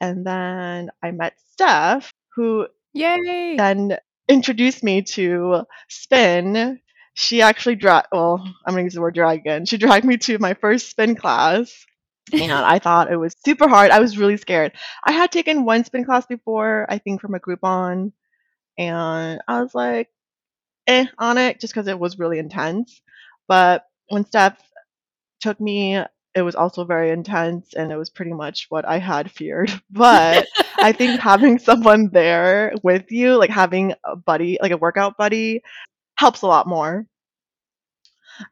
[0.00, 3.54] And then I met Steph, who Yay.
[3.56, 3.96] then
[4.26, 6.80] introduced me to spin.
[7.14, 9.66] She actually dragged, well, I'm going to use the word drag again.
[9.66, 11.86] She dragged me to my first spin class.
[12.32, 13.90] And I thought it was super hard.
[13.90, 14.72] I was really scared.
[15.04, 18.12] I had taken one spin class before, I think from a Groupon.
[18.78, 20.08] And I was like,
[20.86, 23.02] eh, on it, just because it was really intense.
[23.48, 24.60] But when Steph
[25.40, 25.96] took me,
[26.34, 29.70] it was also very intense and it was pretty much what I had feared.
[29.90, 30.46] But
[30.78, 35.62] I think having someone there with you, like having a buddy, like a workout buddy,
[36.16, 37.06] helps a lot more.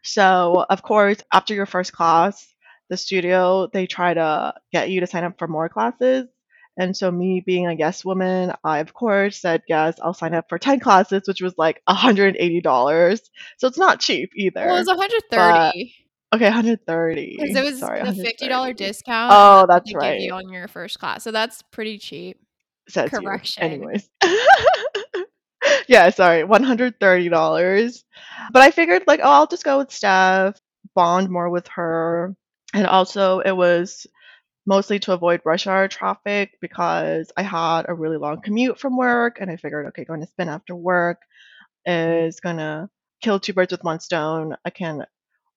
[0.03, 2.50] So, of course, after your first class,
[2.91, 6.27] the studio, they try to get you to sign up for more classes.
[6.79, 10.49] And so, me being a yes woman, I, of course, said, yes, I'll sign up
[10.49, 13.21] for 10 classes, which was like $180.
[13.59, 14.67] So, it's not cheap either.
[14.67, 15.95] Well, it was But 130
[16.33, 17.37] okay, 130.
[17.39, 20.45] because it was Sorry, the $50 discount Oh, that's give you right.
[20.45, 21.25] on your first class.
[21.25, 22.39] So that's pretty cheap.
[22.89, 23.21] Says you.
[23.21, 23.63] Correction.
[23.65, 24.09] Anyways.
[25.89, 28.05] yeah, sorry, $130.
[28.53, 30.61] But I figured, like, oh, I'll just go with Steph,
[30.95, 32.35] bond more with her.
[32.75, 34.07] And also, it was
[34.67, 39.39] mostly to avoid rush hour traffic because I had a really long commute from work.
[39.41, 41.23] And I figured, okay, going to spin after work
[41.87, 42.89] is going to
[43.23, 44.57] kill two birds with one stone.
[44.65, 45.07] I can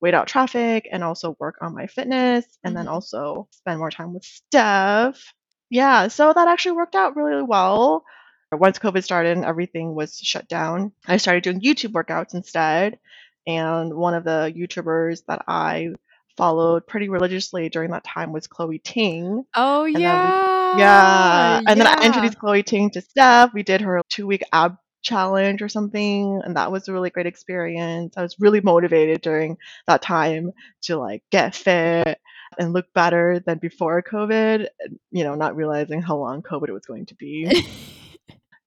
[0.02, 2.92] wait out traffic and also work on my fitness and then Mhm.
[2.92, 5.34] also spend more time with Steph.
[5.70, 8.06] Yeah, so that actually worked out really well.
[8.52, 13.00] Once COVID started and everything was shut down, I started doing YouTube workouts instead.
[13.48, 15.90] And one of the YouTubers that I
[16.38, 19.44] followed pretty religiously during that time was Chloe Ting.
[19.56, 20.78] Oh, And then we yeah.
[20.78, 23.54] yeah, and then I introduced Chloe Ting to Steph.
[23.54, 27.28] We did her two week ab challenge or something, and that was a really great
[27.28, 28.16] experience.
[28.18, 30.52] I was really motivated during that time
[30.84, 32.20] to like get fit
[32.58, 34.68] and look better than before COVID,
[35.12, 37.68] you know, not realizing how long COVID was going to be.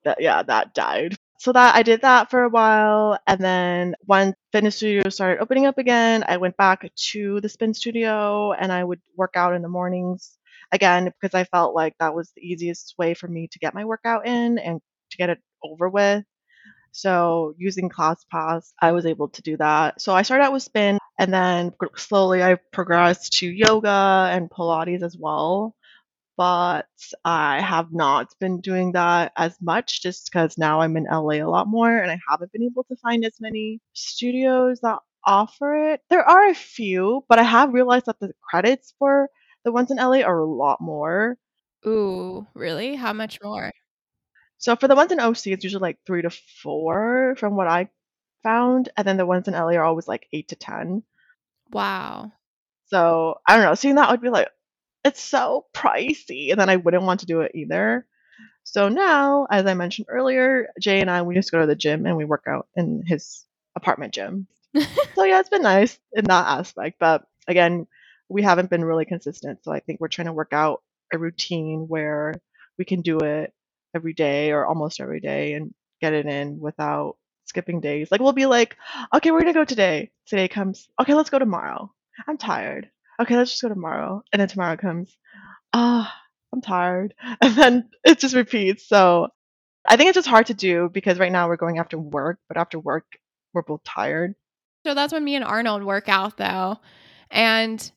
[0.05, 1.17] That yeah, that died.
[1.39, 5.67] So that I did that for a while, and then when fitness studios started opening
[5.67, 9.63] up again, I went back to the spin studio and I would work out in
[9.63, 10.39] the mornings
[10.73, 13.85] again because I felt like that was the easiest way for me to get my
[13.85, 16.25] workout in and to get it over with.
[16.93, 20.01] So using ClassPass, I was able to do that.
[20.01, 25.03] So I started out with spin, and then slowly I progressed to yoga and Pilates
[25.03, 25.75] as well
[26.37, 26.87] but
[27.25, 31.45] I have not been doing that as much just because now I'm in LA a
[31.45, 36.01] lot more and I haven't been able to find as many studios that offer it.
[36.11, 39.29] There are a few, but I have realized that the credits for
[39.65, 41.37] the ones in LA are a lot more.
[41.87, 42.95] Ooh, really?
[42.95, 43.73] How much more?
[44.59, 47.89] So for the ones in OC, it's usually like three to four from what I
[48.43, 51.03] found, and then the ones in LA are always like eight to ten.
[51.71, 52.33] Wow.
[52.87, 54.49] So I don't know, seeing that would be like,
[55.07, 58.07] it's so pricey, and then I wouldn't want to do it either.
[58.65, 62.07] So now, as I mentioned earlier, Jay and I we just go to the gym
[62.07, 63.45] and we work out in his
[63.77, 64.47] apartment gym.
[65.17, 66.99] So yeah, it's been nice in that aspect.
[67.01, 67.87] But again,
[68.29, 69.65] we haven't been really consistent.
[69.65, 72.35] So I think we're trying to work out a routine where
[72.79, 73.53] we can do it
[73.95, 77.17] every day or almost every day and get it in without
[77.47, 78.11] skipping days.
[78.11, 78.77] Like we'll be like,
[79.15, 80.11] okay, we're gonna go today.
[80.27, 81.93] Today comes, okay, let's go tomorrow.
[82.27, 82.91] I'm tired.
[83.21, 84.23] Okay, let's just go tomorrow.
[84.33, 85.17] And then tomorrow comes,
[85.73, 86.15] ah,
[86.53, 87.15] I'm tired.
[87.41, 88.89] And then it just repeats.
[88.89, 89.29] So
[89.87, 92.57] I think it's just hard to do because right now we're going after work, but
[92.57, 93.05] after work
[93.53, 94.35] we're both tired.
[94.85, 96.79] So that's when me and Arnold work out though.
[97.31, 97.91] And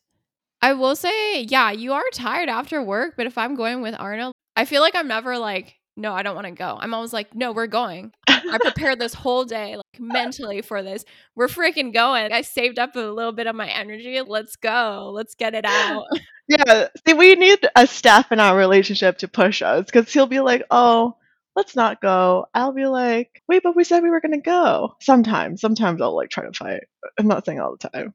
[0.62, 4.32] I will say, yeah, you are tired after work, but if I'm going with Arnold,
[4.56, 6.78] I feel like I'm never like no, I don't want to go.
[6.80, 8.12] I'm always like, no, we're going.
[8.28, 11.04] I prepared this whole day like mentally for this.
[11.34, 12.32] We're freaking going.
[12.32, 14.20] I saved up a little bit of my energy.
[14.20, 15.10] Let's go.
[15.14, 16.06] Let's get it out.
[16.48, 16.88] Yeah.
[17.06, 20.64] See, we need a Steph in our relationship to push us because he'll be like,
[20.72, 21.14] oh,
[21.54, 22.46] let's not go.
[22.54, 24.96] I'll be like, wait, but we said we were going to go.
[25.00, 26.82] Sometimes, sometimes I'll like try to fight.
[27.18, 28.14] I'm not saying all the time.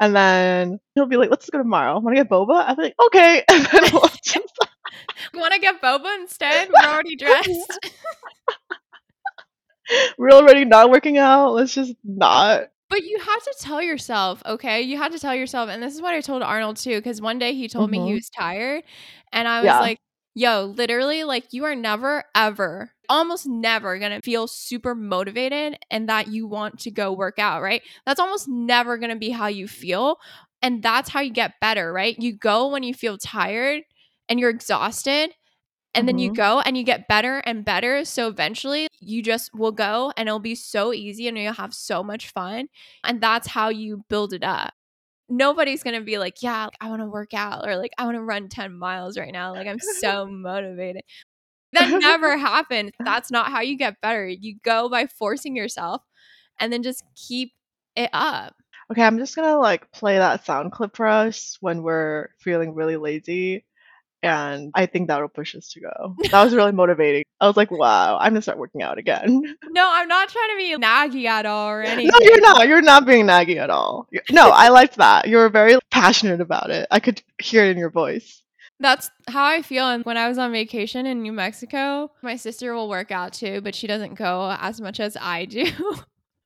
[0.00, 1.98] And then he'll be like, let's go tomorrow.
[1.98, 2.64] Want to get boba?
[2.64, 3.44] I'll be like, okay.
[3.50, 4.58] And then we'll just
[5.34, 6.68] Want to get boba instead?
[6.72, 7.78] We're already dressed.
[10.18, 11.52] we're already not working out.
[11.52, 12.70] Let's just not.
[12.90, 14.82] But you have to tell yourself, okay?
[14.82, 17.38] You have to tell yourself, and this is what I told Arnold too, because one
[17.38, 18.14] day he told me he Mhm.
[18.14, 18.84] was tired,
[19.32, 19.80] and I was Yeah.
[19.80, 19.98] like,
[20.34, 26.28] yo, literally, like, you are never, ever, almost never gonna feel super motivated and that
[26.28, 27.82] you want to go work out, right?
[28.06, 30.18] That's almost never gonna be how you feel.
[30.62, 32.18] And that's how you get better, right?
[32.18, 33.82] You go when you feel tired
[34.28, 35.32] and you're exhausted.
[35.94, 36.36] And then you Mhm.
[36.36, 38.04] go and you get better and better.
[38.04, 42.02] So eventually you just will go and it'll be so easy and you'll have so
[42.02, 42.68] much fun.
[43.04, 44.74] And that's how you build it up.
[45.28, 48.16] Nobody's going to be like, yeah, I want to work out or like, I want
[48.16, 49.54] to run 10 miles right now.
[49.54, 51.02] Like, I'm so motivated.
[51.72, 52.92] That never happens.
[53.04, 54.26] That's not how you get better.
[54.28, 56.02] You go by forcing yourself
[56.60, 57.52] and then just keep
[57.96, 58.54] it up.
[58.90, 62.96] Okay, I'm just gonna like play that sound clip for us when we're feeling really
[62.96, 63.64] lazy.
[64.24, 66.16] And I think that'll push us to go.
[66.30, 67.24] That was really motivating.
[67.40, 69.42] I was like, wow, I'm gonna start working out again.
[69.70, 72.10] No, I'm not trying to be naggy at all or anything.
[72.12, 72.68] No, you're not.
[72.68, 74.08] You're not being naggy at all.
[74.30, 75.28] No, I liked that.
[75.28, 76.86] You were very passionate about it.
[76.90, 78.42] I could hear it in your voice.
[78.80, 79.88] That's how I feel.
[79.88, 83.60] And when I was on vacation in New Mexico, my sister will work out too,
[83.60, 85.70] but she doesn't go as much as I do.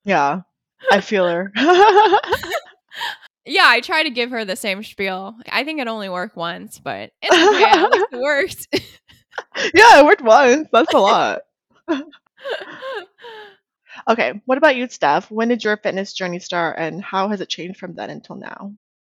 [0.04, 0.42] Yeah,
[0.90, 1.52] I feel her.
[3.48, 5.36] yeah, I try to give her the same spiel.
[5.50, 8.06] I think it only worked once, but it's okay.
[8.12, 8.68] It worked.
[9.74, 10.68] yeah, it worked once.
[10.72, 11.40] That's a lot.
[14.08, 15.30] Okay, what about you, Steph?
[15.30, 18.72] When did your fitness journey start and how has it changed from then until now?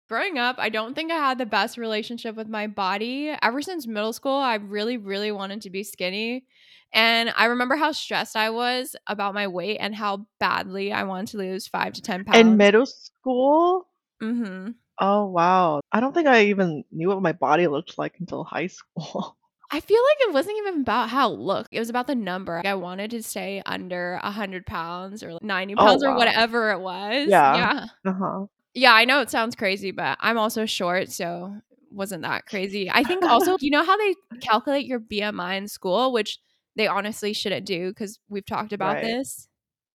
[0.09, 3.33] Growing up, I don't think I had the best relationship with my body.
[3.43, 6.45] Ever since middle school, I really, really wanted to be skinny.
[6.93, 11.29] And I remember how stressed I was about my weight and how badly I wanted
[11.29, 12.38] to lose five to 10 pounds.
[12.38, 13.87] In middle school?
[14.20, 15.80] Hmm Oh, wow.
[15.92, 19.37] I don't think I even knew what my body looked like until high school.
[19.72, 21.68] I feel like it wasn't even about how it looked.
[21.72, 22.61] It was about the number.
[22.64, 27.28] I wanted to stay under 100 pounds or 90 Oh, pounds or whatever it was.
[27.28, 27.54] Yeah.
[27.54, 27.87] Yeah.
[28.06, 28.46] Uh-huh.
[28.74, 31.56] Yeah, I know it sounds crazy, but I'm also short, so
[31.92, 32.90] wasn't that crazy.
[32.90, 36.38] I think also, you know how they calculate your BMI in school, which
[36.76, 39.02] they honestly shouldn't do because we've talked about Right.
[39.02, 39.48] this.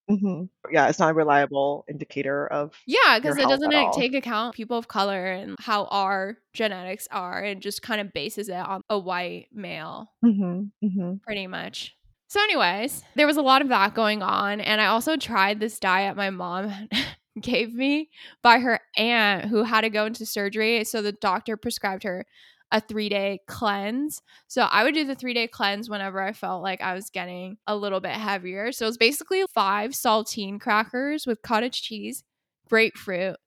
[0.08, 2.74] Hmm Yeah, it's not a reliable indicator of.
[2.86, 3.94] Yeah, because it health doesn't at like, all.
[3.94, 7.44] take account people of color and how our genetics are.
[7.44, 10.10] It just kind of bases it on a white male.
[10.22, 11.96] hmm hmm pretty much.
[12.28, 14.60] So, anyways, there was a lot of that going on.
[14.60, 16.72] And I also tried this diet my mom
[17.40, 18.10] gave me
[18.42, 20.84] by her aunt who had to go into surgery.
[20.84, 22.26] So, the doctor prescribed her
[22.76, 24.22] a three day cleanse.
[24.48, 27.58] So, I would do the three day cleanse whenever I felt like I was getting
[27.66, 28.72] a little bit heavier.
[28.72, 32.24] So, it was basically five saltine crackers with cottage cheese,
[32.70, 33.38] grapefruit,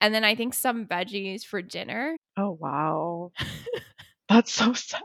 [0.00, 2.16] and then I think some veggies for dinner.
[2.36, 3.32] Oh, wow.
[4.28, 5.02] That's so sad.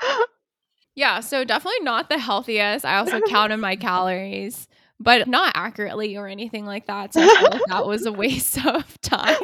[0.96, 2.84] Yeah, so definitely not the healthiest.
[2.84, 4.66] I also counted my calories,
[4.98, 7.14] but not accurately or anything like that.
[7.14, 9.36] So I feel like that was a waste of time.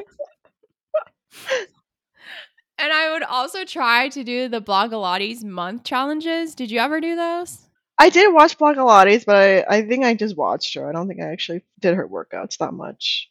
[2.78, 6.54] And I would also try to do the Blogilates month challenges.
[6.54, 7.58] Did you ever do those?
[7.98, 10.88] I did watch Blogilates, but I, I think I just watched her.
[10.88, 13.30] I don't think I actually did her workouts that much.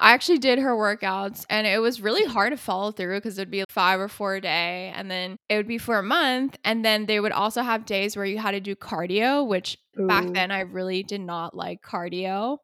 [0.00, 3.42] I actually did her workouts and it was really hard to follow through because it
[3.42, 6.56] would be five or four a day and then it would be for a month.
[6.64, 10.26] And then they would also have days where you had to do cardio, which back
[10.32, 12.58] then I really did not like cardio.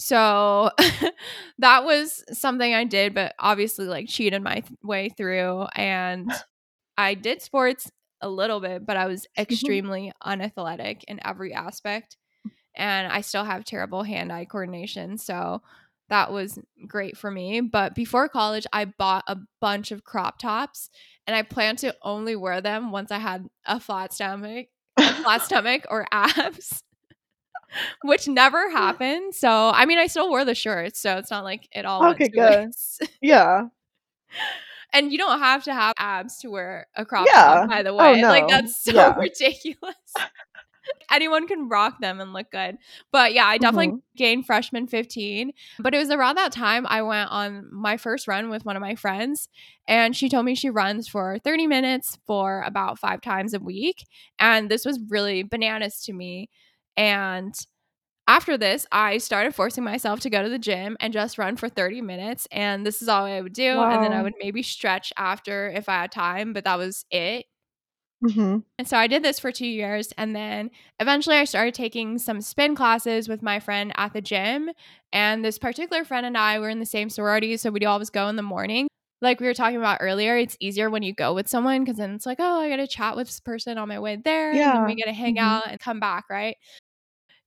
[0.00, 0.70] So
[1.58, 5.66] that was something I did, but obviously like cheated my th- way through.
[5.74, 6.32] And
[6.96, 7.90] I did sports
[8.22, 9.42] a little bit, but I was mm-hmm.
[9.42, 12.16] extremely unathletic in every aspect.
[12.74, 15.18] And I still have terrible hand eye coordination.
[15.18, 15.60] So
[16.08, 17.60] that was great for me.
[17.60, 20.88] But before college, I bought a bunch of crop tops
[21.26, 25.42] and I planned to only wear them once I had a flat stomach, a flat
[25.44, 26.82] stomach or abs.
[28.02, 29.34] Which never happened.
[29.34, 32.28] So, I mean, I still wore the shirts, so it's not like it all Okay,
[32.28, 32.72] good.
[33.20, 33.66] Yeah.
[34.92, 37.42] And you don't have to have abs to wear a crop Yeah.
[37.44, 38.22] top, by the way.
[38.24, 39.14] Oh, Like that's so Yeah.
[39.16, 39.94] ridiculous.
[41.12, 42.76] anyone can rock them and look good.
[43.12, 44.02] But yeah, I definitely Mhm.
[44.16, 45.52] gained freshman 15.
[45.78, 48.80] But it was around that time I went on my first run with one of
[48.80, 49.48] my friends,
[49.86, 54.06] and she told me she runs for 30 minutes for about five times a week.
[54.40, 56.48] And this was really bananas to me.
[56.96, 57.54] And
[58.28, 61.68] after this, I started forcing myself to go to the gym and just run for
[61.68, 62.46] 30 minutes.
[62.52, 63.80] And this is all I would do.
[63.80, 67.46] And then I would maybe stretch after if I had time, but that was it.
[68.24, 68.58] Mm-hmm.
[68.78, 70.12] And so I did this for two years.
[70.16, 70.70] And then
[71.00, 74.70] eventually I started taking some spin classes with my friend at the gym.
[75.12, 77.56] And this particular friend and I were in the same sorority.
[77.56, 78.89] So we'd always go in the morning.
[79.22, 82.12] Like we were talking about earlier, it's easier when you go with someone because then
[82.14, 84.56] it's like, oh, I got to chat with this person on my way there.
[84.56, 84.86] And Yeah.
[84.86, 85.38] we get to hang Mhm.
[85.38, 86.56] out and come back, right?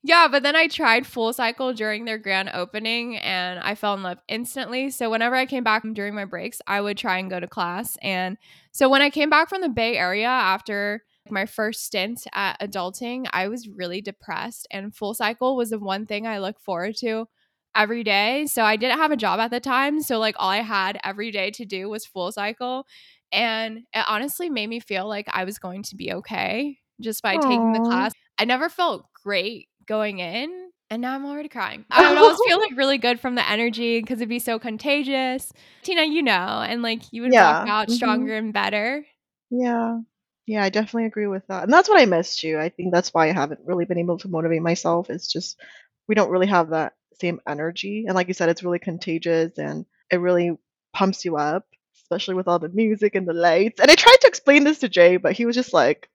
[0.05, 4.03] Yeah, but then I tried Full Cycle during their grand opening and I fell in
[4.03, 4.89] love instantly.
[4.89, 7.97] So whenever I came back during my breaks, I would try and go to class.
[8.01, 8.37] And
[8.71, 13.27] so when I came back from the Bay Area after my first stint at adulting,
[13.31, 14.67] I was really depressed.
[14.71, 17.27] And Full Cycle was the one thing I look forward to
[17.75, 18.45] every day.
[18.45, 20.01] So I didn't have a job at the time.
[20.01, 22.85] So, like, all I had every day to do was Full Cycle.
[23.31, 27.37] And it honestly made me feel like I was going to be okay just by
[27.37, 28.11] taking the class.
[28.37, 30.69] I never felt great going in.
[30.91, 31.85] And now I'm already crying.
[31.91, 35.51] I would always feel like really good from the energy because it'd be so contagious.
[35.81, 36.31] Tina, you know,
[36.67, 37.73] and like you would walk Yeah.
[37.81, 37.91] out Mhm.
[37.95, 39.03] stronger and better.
[39.49, 39.99] Yeah.
[40.45, 41.63] Yeah, I definitely agree with that.
[41.63, 42.59] And that's what I missed you.
[42.59, 45.09] I think that's why I haven't really been able to motivate myself.
[45.09, 45.59] It's just
[46.07, 48.05] we don't really have that same energy.
[48.07, 50.51] And like you said, it's really contagious and it really
[50.93, 51.65] pumps you up,
[52.03, 53.79] especially with all the music and the lights.
[53.79, 56.09] And I tried to explain this to Jay, but he was just like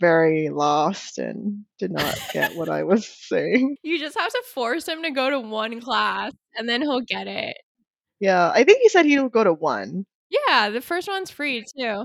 [0.00, 3.76] very lost and did not get what I was saying.
[3.82, 7.26] You just have to force him to go to one class and then he'll get
[7.26, 7.56] it.
[8.20, 10.06] Yeah, I think he said he'll go to one.
[10.30, 12.04] Yeah, the first one's free too.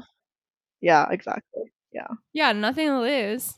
[0.81, 1.63] Yeah, exactly.
[1.93, 2.07] Yeah.
[2.33, 3.53] Yeah, nothing to lose.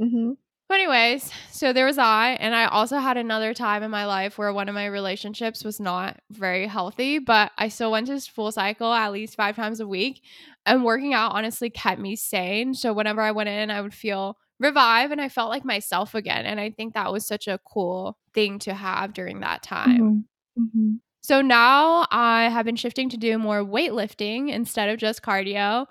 [0.00, 0.36] Mhm.
[0.72, 4.38] But anyways, so there was I, and I also had another time in my life
[4.38, 8.50] where one of my relationships was not very healthy, but I still went to full
[8.50, 10.22] cycle at least five times a week.
[10.64, 12.72] And working out honestly kept me sane.
[12.72, 16.46] So whenever I went in, I would feel revived and I felt like myself again.
[16.46, 20.24] And I think that was such a cool thing to have during that time.
[20.56, 20.70] Mhm.
[20.74, 21.00] Mhm.
[21.20, 25.84] So now I have been shifting to do more weightlifting instead of just cardio.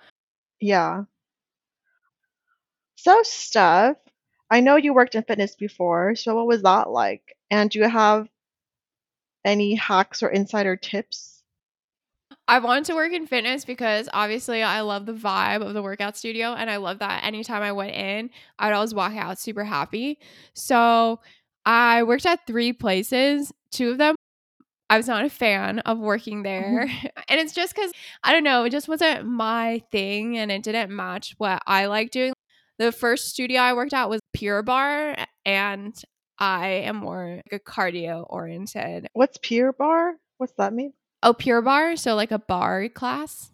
[0.60, 1.04] Yeah.
[2.96, 3.98] So, Steph,
[4.52, 7.38] I know you worked in fitness before, so what was that like?
[7.50, 8.28] And do you have
[9.46, 11.42] any hacks or insider tips?
[12.48, 16.18] I wanted to work in fitness because obviously I love the vibe of the workout
[16.18, 18.30] studio and I love that anytime I went in,
[18.60, 20.20] I'd always walk out super happy.
[20.54, 21.22] So
[21.66, 23.54] I worked at three places.
[23.72, 24.16] Two of them
[24.92, 26.86] I was not a fan of working there.
[26.86, 27.08] Mm-hmm.
[27.30, 27.94] and it's just because
[28.26, 32.12] I don't know, it just wasn't my thing and it didn't match what I like
[32.12, 32.34] doing.
[32.82, 35.16] The first studio I worked at was Pure Barre
[35.46, 35.94] and
[36.40, 39.08] I am more like a cardio oriented.
[39.14, 40.16] What's Pure Barre?
[40.40, 40.92] What's that mean?
[41.22, 43.52] Oh, Pure Barre, so like a bar class.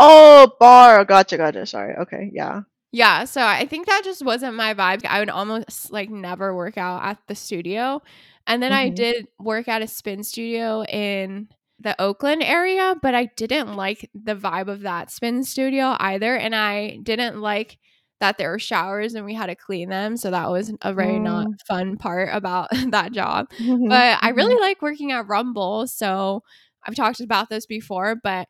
[0.00, 1.04] Oh, bar.
[1.04, 1.64] Gotcha, gotcha.
[1.64, 1.94] Sorry.
[1.94, 2.62] Okay, yeah.
[2.90, 5.06] Yeah, so I think that just wasn't my vibe.
[5.06, 8.02] I would almost like never work out at the studio.
[8.48, 8.96] And then I Mhm.
[8.96, 14.34] did work at a spin studio in the Oakland area, but I didn't like the
[14.34, 16.34] vibe of that spin studio either.
[16.34, 17.78] And I didn't like
[18.20, 20.16] that there were showers and we had to clean them.
[20.16, 21.54] So that was a very not Mm.
[21.66, 23.48] fun part about that job.
[23.60, 25.86] Mhm, But I really like working at Rumble.
[25.86, 26.42] So
[26.86, 28.48] I've talked about this before, but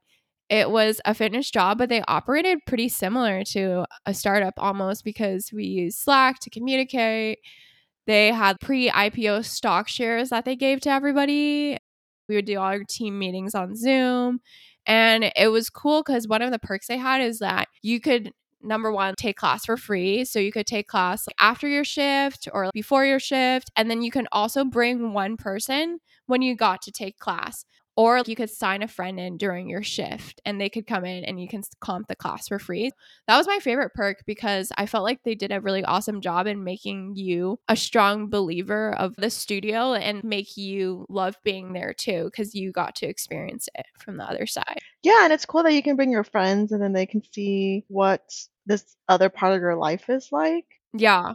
[0.49, 5.51] it was a fitness job, but they operated pretty similar to a startup almost because
[5.53, 7.39] we used Slack to communicate.
[8.07, 11.79] They had pre IPO stock shares that they gave to everybody.
[12.29, 14.41] We would do all our team meetings on Zoom.
[14.87, 18.33] And it was cool because one of the perks they had is that you could,
[18.63, 20.25] number one, take class for free.
[20.25, 23.71] So you could take class after your shift or before your shift.
[23.77, 27.65] And then you can also bring one person when you got to take class.
[28.01, 31.23] Or you could sign a friend in during your shift and they could come in
[31.23, 32.91] and you can comp the class for free.
[33.29, 36.47] That was my favorite perk because I felt like they did a really awesome job
[36.47, 41.93] in making you a strong believer of the studio and make you love being there
[41.93, 44.81] too because you got to experience it from the other side.
[45.03, 47.85] Yeah, and it's cool that you can bring your friends and then they can see
[47.89, 48.33] what
[48.65, 50.65] this other part of your life is like.
[50.95, 51.35] Yeah.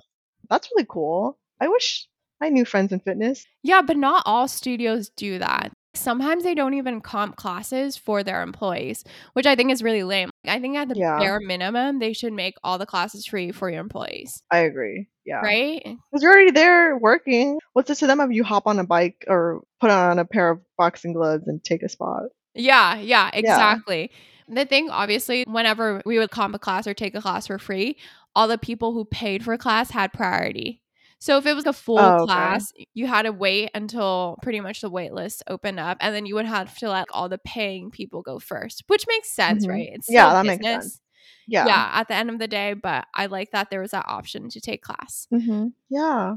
[0.50, 1.38] That's really cool.
[1.62, 2.08] I wish
[2.42, 3.46] I knew friends in fitness.
[3.62, 5.72] Yeah, but not all studios do that.
[5.96, 10.30] Sometimes they don't even comp classes for their employees, which I think is really lame.
[10.48, 11.18] I think at the Yeah.
[11.20, 15.08] bare minimum, they should make all the classes free for your employees, I agree.
[15.26, 15.38] Yeah.
[15.42, 15.82] right?
[15.84, 17.58] Because you're already there working.
[17.74, 20.52] What's it to them if you hop on a bike or put on a pair
[20.52, 22.24] of boxing gloves and take a spot?
[22.54, 24.12] Yeah, yeah, exactly.
[24.48, 27.98] The thing, obviously, whenever we would comp a class or take a class for free,
[28.36, 30.82] all the people who paid for class had priority.
[31.26, 32.26] So if it was a full Oh, okay.
[32.26, 36.28] class, you had to wait until pretty much the wait list opened up, and then
[36.28, 39.70] you would have to let all the paying people go first, which makes sense, Mhm.
[39.72, 39.90] right?
[39.94, 41.02] It's Yeah, that makes sense.
[41.48, 41.66] Yeah.
[41.66, 44.50] Yeah, at the end of the day, but I like that there was that option
[44.50, 45.28] to take class.
[45.34, 45.70] Mm-hmm.
[45.90, 46.36] Yeah.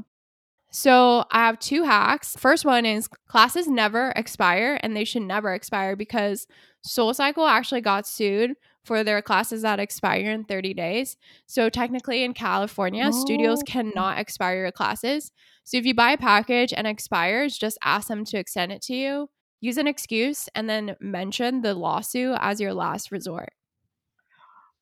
[0.71, 2.35] So I have two hacks.
[2.37, 6.47] First one is classes never expire and they should never expire because
[6.87, 8.55] SoulCycle actually got sued
[8.89, 11.15] for their classes that expire in 30 days.
[11.45, 13.65] So technically in California, studios Oh.
[13.67, 15.31] cannot expire your classes.
[15.63, 18.95] So if you buy a package and expires, just ask them to extend it to
[18.95, 19.29] you.
[19.61, 23.53] Use an excuse and then mention the lawsuit as your last resort.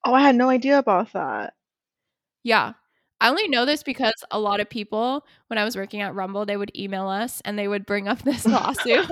[0.05, 1.55] Oh, I had no idea about that.
[2.43, 2.73] Yeah.
[3.19, 6.45] I only know this because a lot of people, when I was working at Rumble,
[6.45, 9.11] they would email us and they would bring up this lawsuit.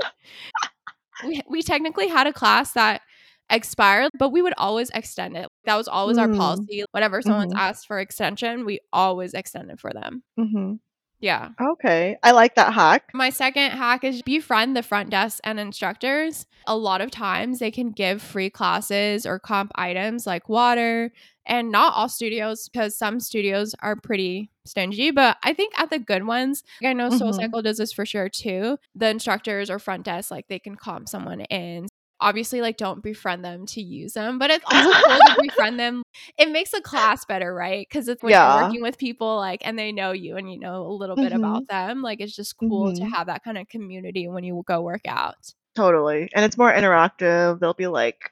[1.26, 3.02] we, we technically had a class that
[3.50, 5.48] expired, but we would always extend it.
[5.66, 6.38] That was always our Mm.
[6.38, 6.84] policy.
[6.92, 7.58] Whenever someone's Mhm.
[7.60, 10.24] asked for extension, we always extend it for them.
[10.38, 10.74] hmm
[11.22, 11.50] Yeah.
[11.60, 12.18] Okay.
[12.24, 13.10] I like that hack.
[13.14, 16.46] My second hack is befriend the front desk and instructors.
[16.68, 21.12] A lot of times they can give free classes or comp items like water,
[21.46, 25.12] and not all studios, because some studios are pretty stingy.
[25.12, 27.20] But I think at the good ones, like I know Mhm.
[27.22, 28.78] SoulCycle does this for sure too.
[28.94, 31.88] The instructors or front desk, like they can comp someone in.
[32.22, 36.02] Obviously, like don't befriend them to use them, but it's also cool to befriend them.
[36.38, 37.86] It makes the class better, right?
[37.90, 38.54] Because it's when Yeah.
[38.54, 41.34] you're working with people like and they know you and you know a little bit
[41.34, 41.38] Mhm.
[41.38, 42.02] about them.
[42.02, 43.12] Like it's just cool to Mhm.
[43.14, 45.36] have that kind of community when you go work out.
[45.76, 46.30] Totally.
[46.34, 47.60] And it's more interactive.
[47.60, 48.32] They'll be like,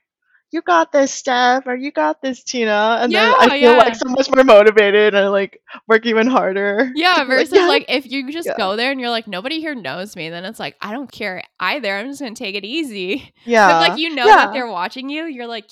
[0.53, 2.99] you got this, Steph, or you got this, Tina.
[3.01, 6.91] And then I Yeah, feel like so much more motivated and like work even harder.
[6.95, 8.57] Yeah, versus "Yeah." like if you just Yeah.
[8.57, 11.43] go there and you're like, nobody here knows me, then it's like, I don't care
[11.59, 11.95] either.
[11.97, 13.33] I'm just gonna take it easy.
[13.45, 13.67] yeah.
[13.71, 14.35] But like you know yeah.
[14.37, 15.65] that they're watching you, you're like,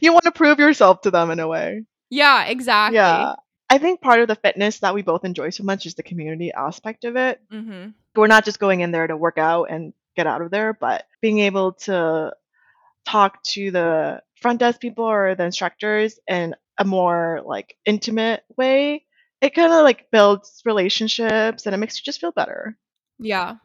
[0.00, 1.84] you want to prove yourself to them in a way.
[2.10, 2.96] yeah, exactly.
[2.96, 3.34] Yeah.
[3.68, 6.52] I think part of the fitness that we both enjoy so much is the community
[6.52, 7.40] aspect of it.
[7.52, 7.88] Mm-hmm.
[8.14, 11.04] We're not just going in there to work out and get out of there, but
[11.20, 12.32] being able to
[13.06, 19.04] talk to the front desk people or the instructors in a more like intimate way,
[19.40, 22.76] it kind of like builds relationships and it makes you just feel better.
[23.18, 23.56] Yeah.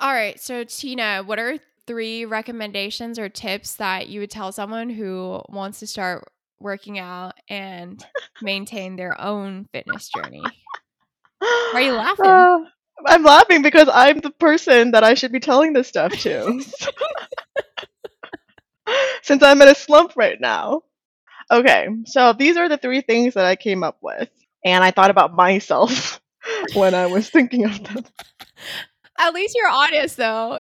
[0.00, 0.38] All right.
[0.38, 5.80] So Tina, what are three recommendations or tips that you would tell someone who wants
[5.80, 6.24] to start
[6.60, 8.04] working out and
[8.42, 10.42] maintain their own fitness journey?
[11.74, 12.26] Are you laughing?
[12.26, 12.58] Uh,
[13.06, 16.64] I'm laughing because I'm the person that I should be telling this stuff to.
[19.22, 20.82] Since I'm in a slump right now.
[21.50, 24.28] Okay, so these are the three things that I came up with.
[24.64, 26.20] And I thought about myself
[26.74, 28.04] when I was thinking of them.
[29.18, 30.58] At least you're honest though.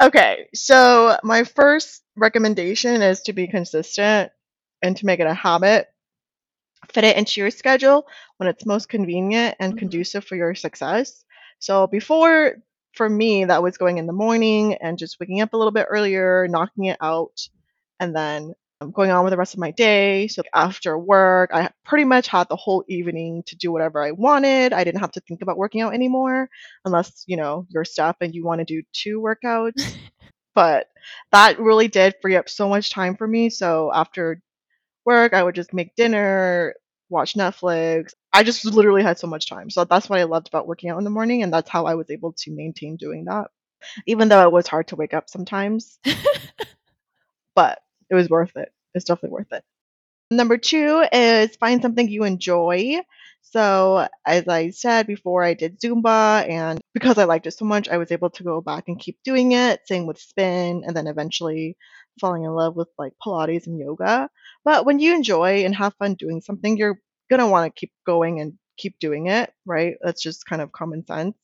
[0.00, 4.30] Okay, so my first recommendation is to be consistent
[4.82, 5.88] and to make it a habit.
[6.92, 9.78] Fit it into your schedule when it's most convenient and Mhm.
[9.78, 11.24] conducive for your success.
[11.58, 12.56] So before,
[12.94, 15.86] for me, that was going in the morning and just waking up a little bit
[15.88, 17.48] earlier, knocking it out,
[18.00, 20.28] and then um, going on with the rest of my day.
[20.28, 24.72] So after work, I pretty much had the whole evening to do whatever I wanted.
[24.72, 26.48] I didn't have to think about working out anymore,
[26.84, 29.96] unless you know you're Steph and you want to do two workouts.
[30.54, 30.88] but
[31.32, 33.50] that really did free up so much time for me.
[33.50, 34.40] So after
[35.04, 36.74] work, I would just make dinner,
[37.12, 38.14] watch Netflix.
[38.32, 39.70] I just literally had so much time.
[39.70, 41.94] So that's what I loved about working out in the morning, and that's how I
[41.94, 43.48] was able to maintain doing that.
[44.06, 45.98] Even though it was hard to wake up sometimes,
[47.54, 48.72] but it was worth it.
[48.94, 49.64] It's definitely worth it.
[50.30, 53.00] Number two is find something you enjoy.
[53.42, 57.88] So, as I said before, I did Zumba, and because I liked it so much,
[57.88, 59.80] I was able to go back and keep doing it.
[59.86, 61.76] Same with spin, and then eventually
[62.20, 64.30] falling in love with like Pilates and yoga.
[64.64, 67.00] But when you enjoy and have fun doing something, you're
[67.30, 69.96] gonna want to keep going and keep doing it, right?
[70.02, 71.36] That's just kind of common sense.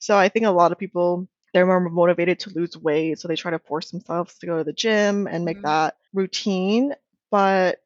[0.00, 3.36] So, I think a lot of people they're more motivated to lose weight, so they
[3.36, 5.62] try to force themselves to go to the gym and make Mhm.
[5.62, 6.94] that routine.
[7.30, 7.80] But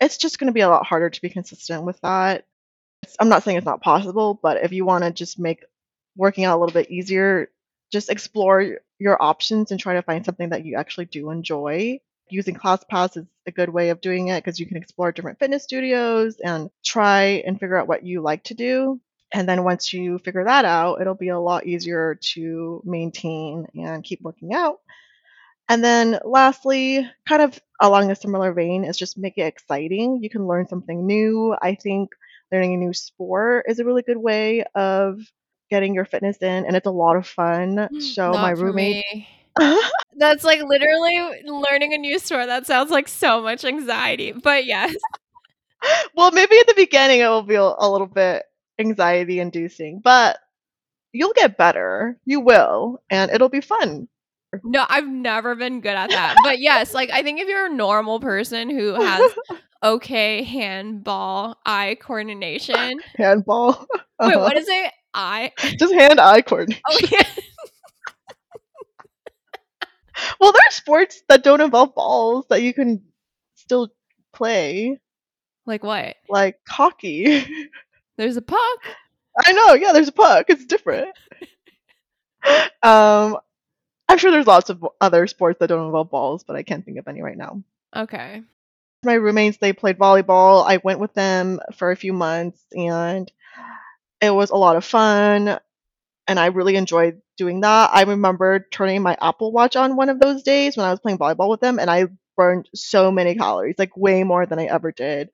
[0.00, 2.46] it's just going to be a lot harder to be consistent with that.
[3.02, 5.64] It's, I'm not saying it's not possible, but if you want to just make
[6.16, 7.50] working out a little bit easier,
[7.92, 12.00] just explore your options and try to find something that you actually do enjoy.
[12.30, 15.62] Using ClassPass is a good way of doing it because you can explore different fitness
[15.64, 19.00] studios and try and figure out what you like to do.
[19.32, 24.04] And then once you figure that out, it'll be a lot easier to maintain and
[24.04, 24.80] keep working out.
[25.68, 30.22] And then lastly, kind of along a similar vein, is just make it exciting.
[30.22, 31.56] You can learn something new.
[31.60, 32.10] I think
[32.52, 35.20] learning a new sport is a really good way of
[35.70, 37.76] getting your fitness in, and it's a lot of fun.
[37.76, 39.26] Mm, so Not my roommate.
[40.16, 42.46] That's like literally learning a new sport.
[42.46, 44.32] That sounds like so much anxiety.
[44.32, 44.94] But yes.
[46.16, 48.44] well, maybe in the beginning it will be a, little bit
[48.78, 50.38] anxiety inducing, but
[51.12, 52.18] you'll get better.
[52.24, 54.08] You will, and it'll be fun.
[54.62, 56.36] No, I've never been good at that.
[56.44, 59.32] But yes, like I think if you're a normal person who has
[59.82, 63.00] okay handball eye coordination.
[63.16, 63.86] Handball.
[64.20, 64.38] Wait, Uh-huh.
[64.40, 64.92] what is it?
[65.12, 65.52] Eye.
[65.78, 66.82] Just hand eye coordination.
[66.88, 67.22] Oh yeah.
[70.40, 73.02] Well, there are sports that don't involve balls that you can
[73.54, 73.88] still
[74.32, 74.98] play,
[75.66, 76.16] Like what?
[76.28, 77.46] like hockey.
[78.16, 78.78] There's a puck.
[79.44, 80.46] I know, yeah, there's a puck.
[80.48, 81.08] It's different.
[82.82, 83.38] um,
[84.08, 86.98] I'm sure there's lots of other sports that don't involve balls, but I can't think
[86.98, 87.62] of any right now.
[87.96, 88.42] Okay.
[89.02, 90.64] My roommates, they played volleyball.
[90.64, 93.30] I went with them for a few months and
[94.20, 95.58] it was a lot of fun.
[96.28, 97.90] And I really enjoyed doing that.
[97.92, 101.18] I remember turning my Apple Watch on one of those days when I was playing
[101.18, 102.06] volleyball with them, and I
[102.36, 105.30] burned so many calories, like way more than I ever did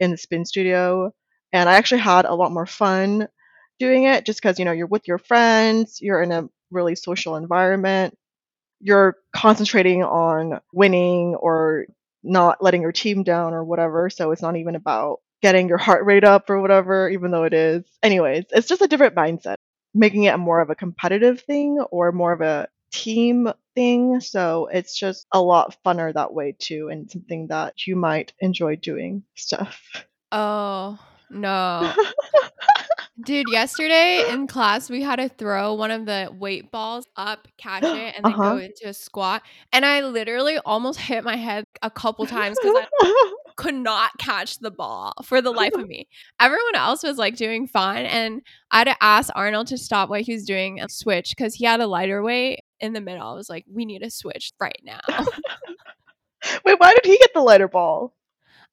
[0.00, 1.12] in the spin studio.
[1.52, 3.28] And I actually had a lot more fun
[3.78, 7.36] doing it just because, you know, you're with your friends, you're in a really social
[7.36, 8.16] environment,
[8.80, 11.86] you're concentrating on winning or
[12.22, 14.10] not letting your team down or whatever.
[14.10, 17.52] So it's not even about getting your heart rate up or whatever, even though it
[17.54, 17.84] is.
[18.02, 19.56] Anyways, it's just a different mindset,
[19.94, 24.20] making it more of a competitive thing or more of a team thing.
[24.20, 28.76] So it's just a lot funner that way too, and something that you might enjoy
[28.76, 30.06] doing Steph.
[30.32, 30.98] Oh
[31.30, 31.92] no.
[33.22, 37.82] Dude, yesterday in class we had to throw one of the weight balls up, catch
[37.94, 38.54] it, and then Uh-huh.
[38.54, 39.42] go into a squat.
[39.72, 44.58] And I literally almost hit my head a couple times because I could not catch
[44.58, 46.08] the ball for the life of me.
[46.40, 48.04] Everyone else was like doing fine.
[48.06, 48.42] And
[48.72, 51.64] I had to ask Arnold to stop what he was doing and switch because he
[51.64, 53.28] had a lighter weight in the middle.
[53.28, 54.98] I was like, we need to switch right now.
[56.64, 58.12] Wait, why did he get the lighter ball?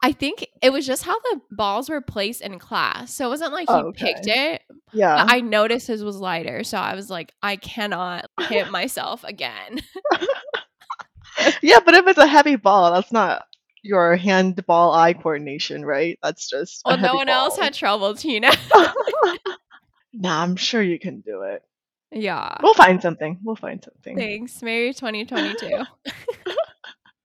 [0.04, 3.14] I think it was just how the balls were placed in class.
[3.14, 4.62] So it wasn't like he Oh, picked it.
[4.94, 5.26] Yeah.
[5.30, 6.64] I noticed his was lighter.
[6.64, 9.80] So I was like, I cannot hit myself again.
[11.62, 13.44] yeah, but if it's a heavy ball, that's not
[13.84, 16.18] your handball eye coordination, right?
[16.24, 16.82] That's just.
[16.86, 18.52] Well, no one else had trouble, Tina.
[20.14, 21.62] nah, I'm sure you can do it.
[22.12, 22.58] yeah.
[22.62, 23.40] We'll find something.
[23.44, 24.18] We'll find something.
[24.18, 24.62] Thanks.
[24.62, 25.84] Maybe 2022.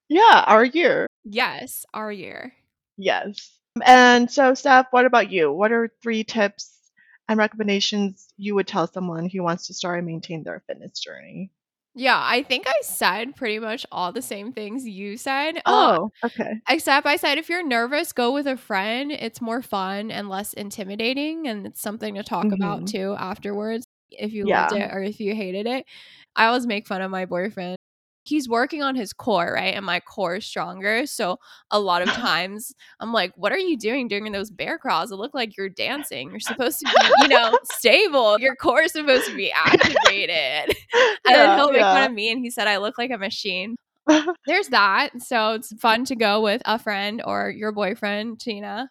[0.09, 1.07] Yeah, our year.
[1.25, 2.53] yes, our year.
[2.97, 3.59] Yes.
[3.85, 5.51] And so, Steph, what about you?
[5.51, 6.91] What are three tips
[7.27, 11.51] and recommendations you would tell someone who wants to start and maintain their fitness journey?
[11.95, 15.61] Yeah, I think I said pretty much all the same things you said.
[15.65, 16.61] Uh, Oh, okay.
[16.69, 19.11] Except I said if you're nervous, go with a friend.
[19.11, 22.87] It's more fun and less intimidating, and it's something to talk about Mhm.
[22.87, 25.85] too afterwards if you loved it or if you hated it.
[26.35, 27.76] I always make fun of my boyfriend.
[28.27, 29.73] He's working on his core, right?
[29.73, 31.05] And my core is stronger.
[31.05, 31.39] So
[31.71, 35.11] a lot of times I'm like, what are you doing during those bear crawls?
[35.11, 36.29] It look like you're dancing.
[36.29, 38.39] You're supposed to be, you know, stable.
[38.39, 40.75] Your core is supposed to be activated.
[41.27, 43.17] And then Yeah, he'll make fun of me and he said I look like a
[43.17, 43.75] machine
[44.45, 45.21] there's that.
[45.21, 48.89] So it's fun to go with a friend or your boyfriend, Tina.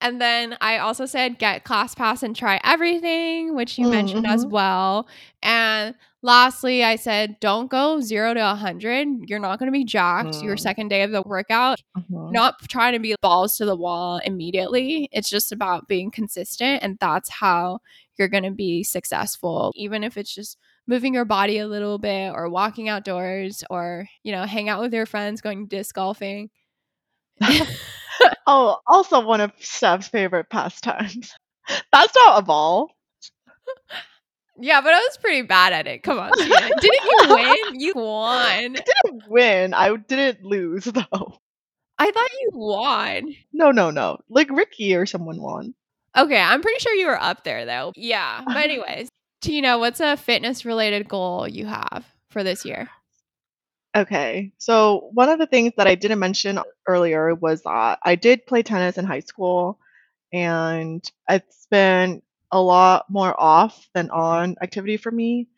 [0.00, 4.50] And then I also said get ClassPass and try everything, which you mentioned as Mhm.
[4.50, 5.08] well.
[5.42, 9.08] And lastly, I said don't go zero to a hundred.
[9.28, 10.60] You're not going to be jacked your Mm.
[10.60, 11.80] second day of the workout.
[11.96, 12.32] Mhm.
[12.32, 15.08] Not trying to be balls to the wall immediately.
[15.12, 17.80] It's just about being consistent, and that's how
[18.18, 19.72] you're going to be successful.
[19.76, 24.32] Even if it's just moving your body a little bit, or walking outdoors, or you
[24.32, 26.50] know, hang out with your friends, going disc golfing.
[28.46, 31.32] oh, also one of Steph's favorite pastimes.
[31.92, 32.90] That's not a ball.
[34.58, 36.02] Yeah, but I was pretty bad at it.
[36.02, 36.68] Come on, Tina.
[36.80, 37.80] Didn't you win?
[37.80, 38.76] You won.
[38.76, 39.74] I didn't win.
[39.74, 41.38] I didn't lose though.
[41.98, 43.34] I thought you won.
[43.52, 44.18] No, no, no.
[44.28, 45.74] Like Ricky or someone won.
[46.16, 47.92] Okay, I'm pretty sure you were up there though.
[47.96, 48.42] Yeah.
[48.46, 49.08] But anyways,
[49.40, 52.88] Tina, what's a fitness related goal you have for this year?
[53.96, 54.52] Okay.
[54.58, 58.62] So one of the things that I didn't mention earlier was that I did play
[58.62, 59.78] tennis in high school
[60.32, 62.22] and it's been
[62.52, 65.48] a lot more off than on activity for me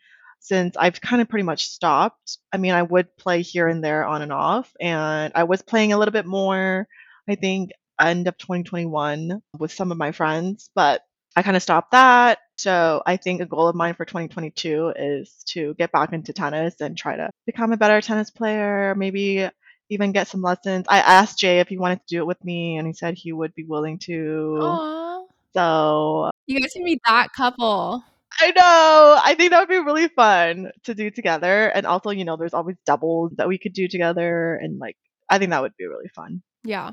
[0.40, 2.38] since I've kind of pretty much stopped.
[2.52, 5.92] I mean, I would play here and there on and off and I was playing
[5.92, 6.88] a little bit more,
[7.28, 7.70] I think
[8.00, 11.02] end of 2021 with some of my friends, but
[11.36, 12.38] I kind of stopped that.
[12.62, 16.80] So I think a goal of mine for 2022 is to get back into tennis
[16.80, 19.48] and try to become a better tennis player, maybe
[19.90, 20.86] even get some lessons.
[20.88, 23.32] I asked Jay if he wanted to do it with me, and he said he
[23.32, 24.58] would be willing to.
[24.62, 25.24] Aw.
[25.54, 28.04] So You guys can be that couple.
[28.38, 29.20] I know.
[29.24, 31.66] I think that would be really fun to do together.
[31.66, 34.54] And also, you know, there's always doubles that we could do together.
[34.54, 34.96] And like,
[35.28, 36.42] I think that would be really fun.
[36.62, 36.92] Yeah.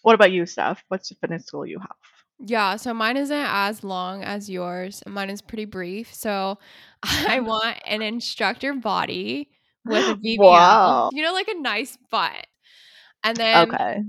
[0.00, 0.82] What about you, Steph?
[0.88, 1.96] What's the fitness goal you have?
[2.44, 5.02] Yeah, so mine isn't as long as yours.
[5.06, 6.12] Mine is pretty brief.
[6.14, 6.58] So
[7.28, 9.50] I want an instructor body
[9.84, 10.96] with a BBL.
[10.96, 11.10] Wow.
[11.10, 12.46] You know, like a nice butt.
[13.24, 14.04] And then Okay.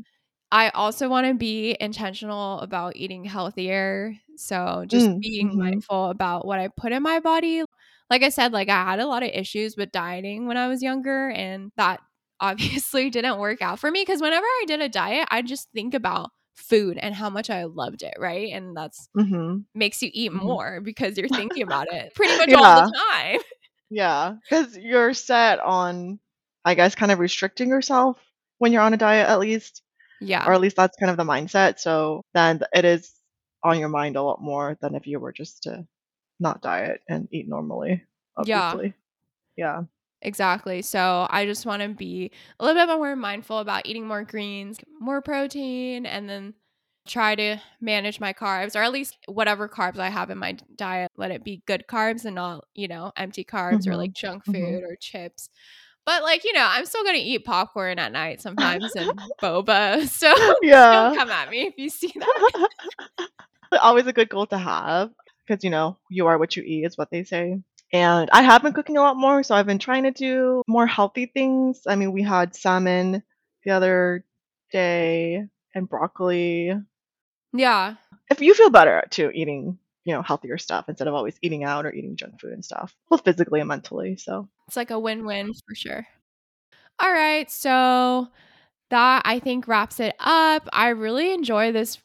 [0.51, 4.15] I also want to be intentional about eating healthier.
[4.37, 5.57] So just Mm, being mhm.
[5.57, 7.63] mindful about what I put in my body.
[8.09, 10.81] Like I said, like I had a lot of issues with dieting when I was
[10.83, 12.01] younger, and that
[12.41, 15.93] obviously didn't work out for me because whenever I did a diet, I just think
[15.95, 18.51] about food and how much I loved it, right?
[18.53, 19.59] And that's mm-hmm.
[19.73, 20.41] makes you eat Mhm.
[20.43, 23.39] more because you're thinking about it pretty much all the time.
[23.89, 26.19] Yeah, because you're set on,
[26.65, 28.17] I guess, kind of restricting yourself
[28.57, 29.81] when you're on a diet, at least,
[30.21, 30.45] Yeah.
[30.47, 31.79] or at least that's kind of the mindset.
[31.79, 33.11] So then it is
[33.63, 35.85] on your mind a lot more than if you were just to
[36.39, 38.03] not diet and eat normally,
[38.45, 38.61] Yeah.
[38.69, 38.93] obviously.
[39.55, 39.83] Yeah.
[40.23, 40.81] Exactly.
[40.81, 44.79] So I just want to be a little bit more mindful about eating more greens,
[44.99, 46.53] more protein, and then
[47.05, 51.11] try to manage my carbs or at least whatever carbs I have in my diet,
[51.17, 53.97] let it be good carbs and not, you know, empty carbs or Mhm.
[53.97, 54.51] like junk Mhm.
[54.53, 55.49] food or chips.
[56.05, 59.11] But like, you know, I'm still going to eat popcorn at night sometimes and
[59.43, 60.07] boba.
[60.07, 61.09] So Yeah.
[61.09, 62.69] don't come at me if you see that.
[63.81, 65.11] Always a good goal to have
[65.45, 67.59] because, you know, you are what you eat, is what they say.
[67.93, 70.87] And I have been cooking a lot more, so I've been trying to do more
[70.87, 71.81] healthy things.
[71.87, 73.21] I mean, we had salmon
[73.63, 74.25] the other
[74.71, 76.73] day and broccoli.
[77.53, 77.95] Yeah.
[78.31, 81.85] If you feel better too eating, you know, healthier stuff instead of always eating out
[81.85, 84.17] or eating junk food and stuff, both physically and mentally.
[84.17, 86.07] So, It's like a win win for sure.
[86.99, 87.49] All right.
[87.51, 88.27] So
[88.89, 90.67] that I think wraps it up.
[90.73, 91.99] I really enjoy this.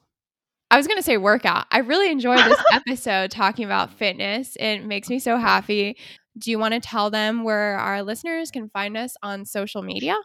[0.71, 1.67] I was going to say workout.
[1.71, 4.57] I really enjoy this episode talking about fitness.
[4.61, 5.97] It makes me so happy.
[6.37, 10.17] Do you want to tell them where our listeners can find us on social media?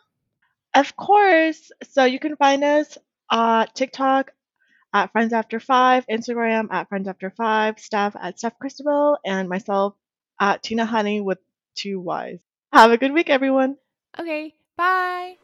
[0.76, 2.98] of course, so you can find us
[3.32, 4.32] at TikTok
[4.94, 9.96] at Friends After Five, Instagram at Friends After Five, Steph at Steph Christabel, and myself
[10.40, 11.40] at Tina Honey with
[11.76, 12.40] two Y's.
[12.72, 13.78] Have a good week, everyone.
[14.20, 14.56] Okay.
[14.76, 15.38] Bye.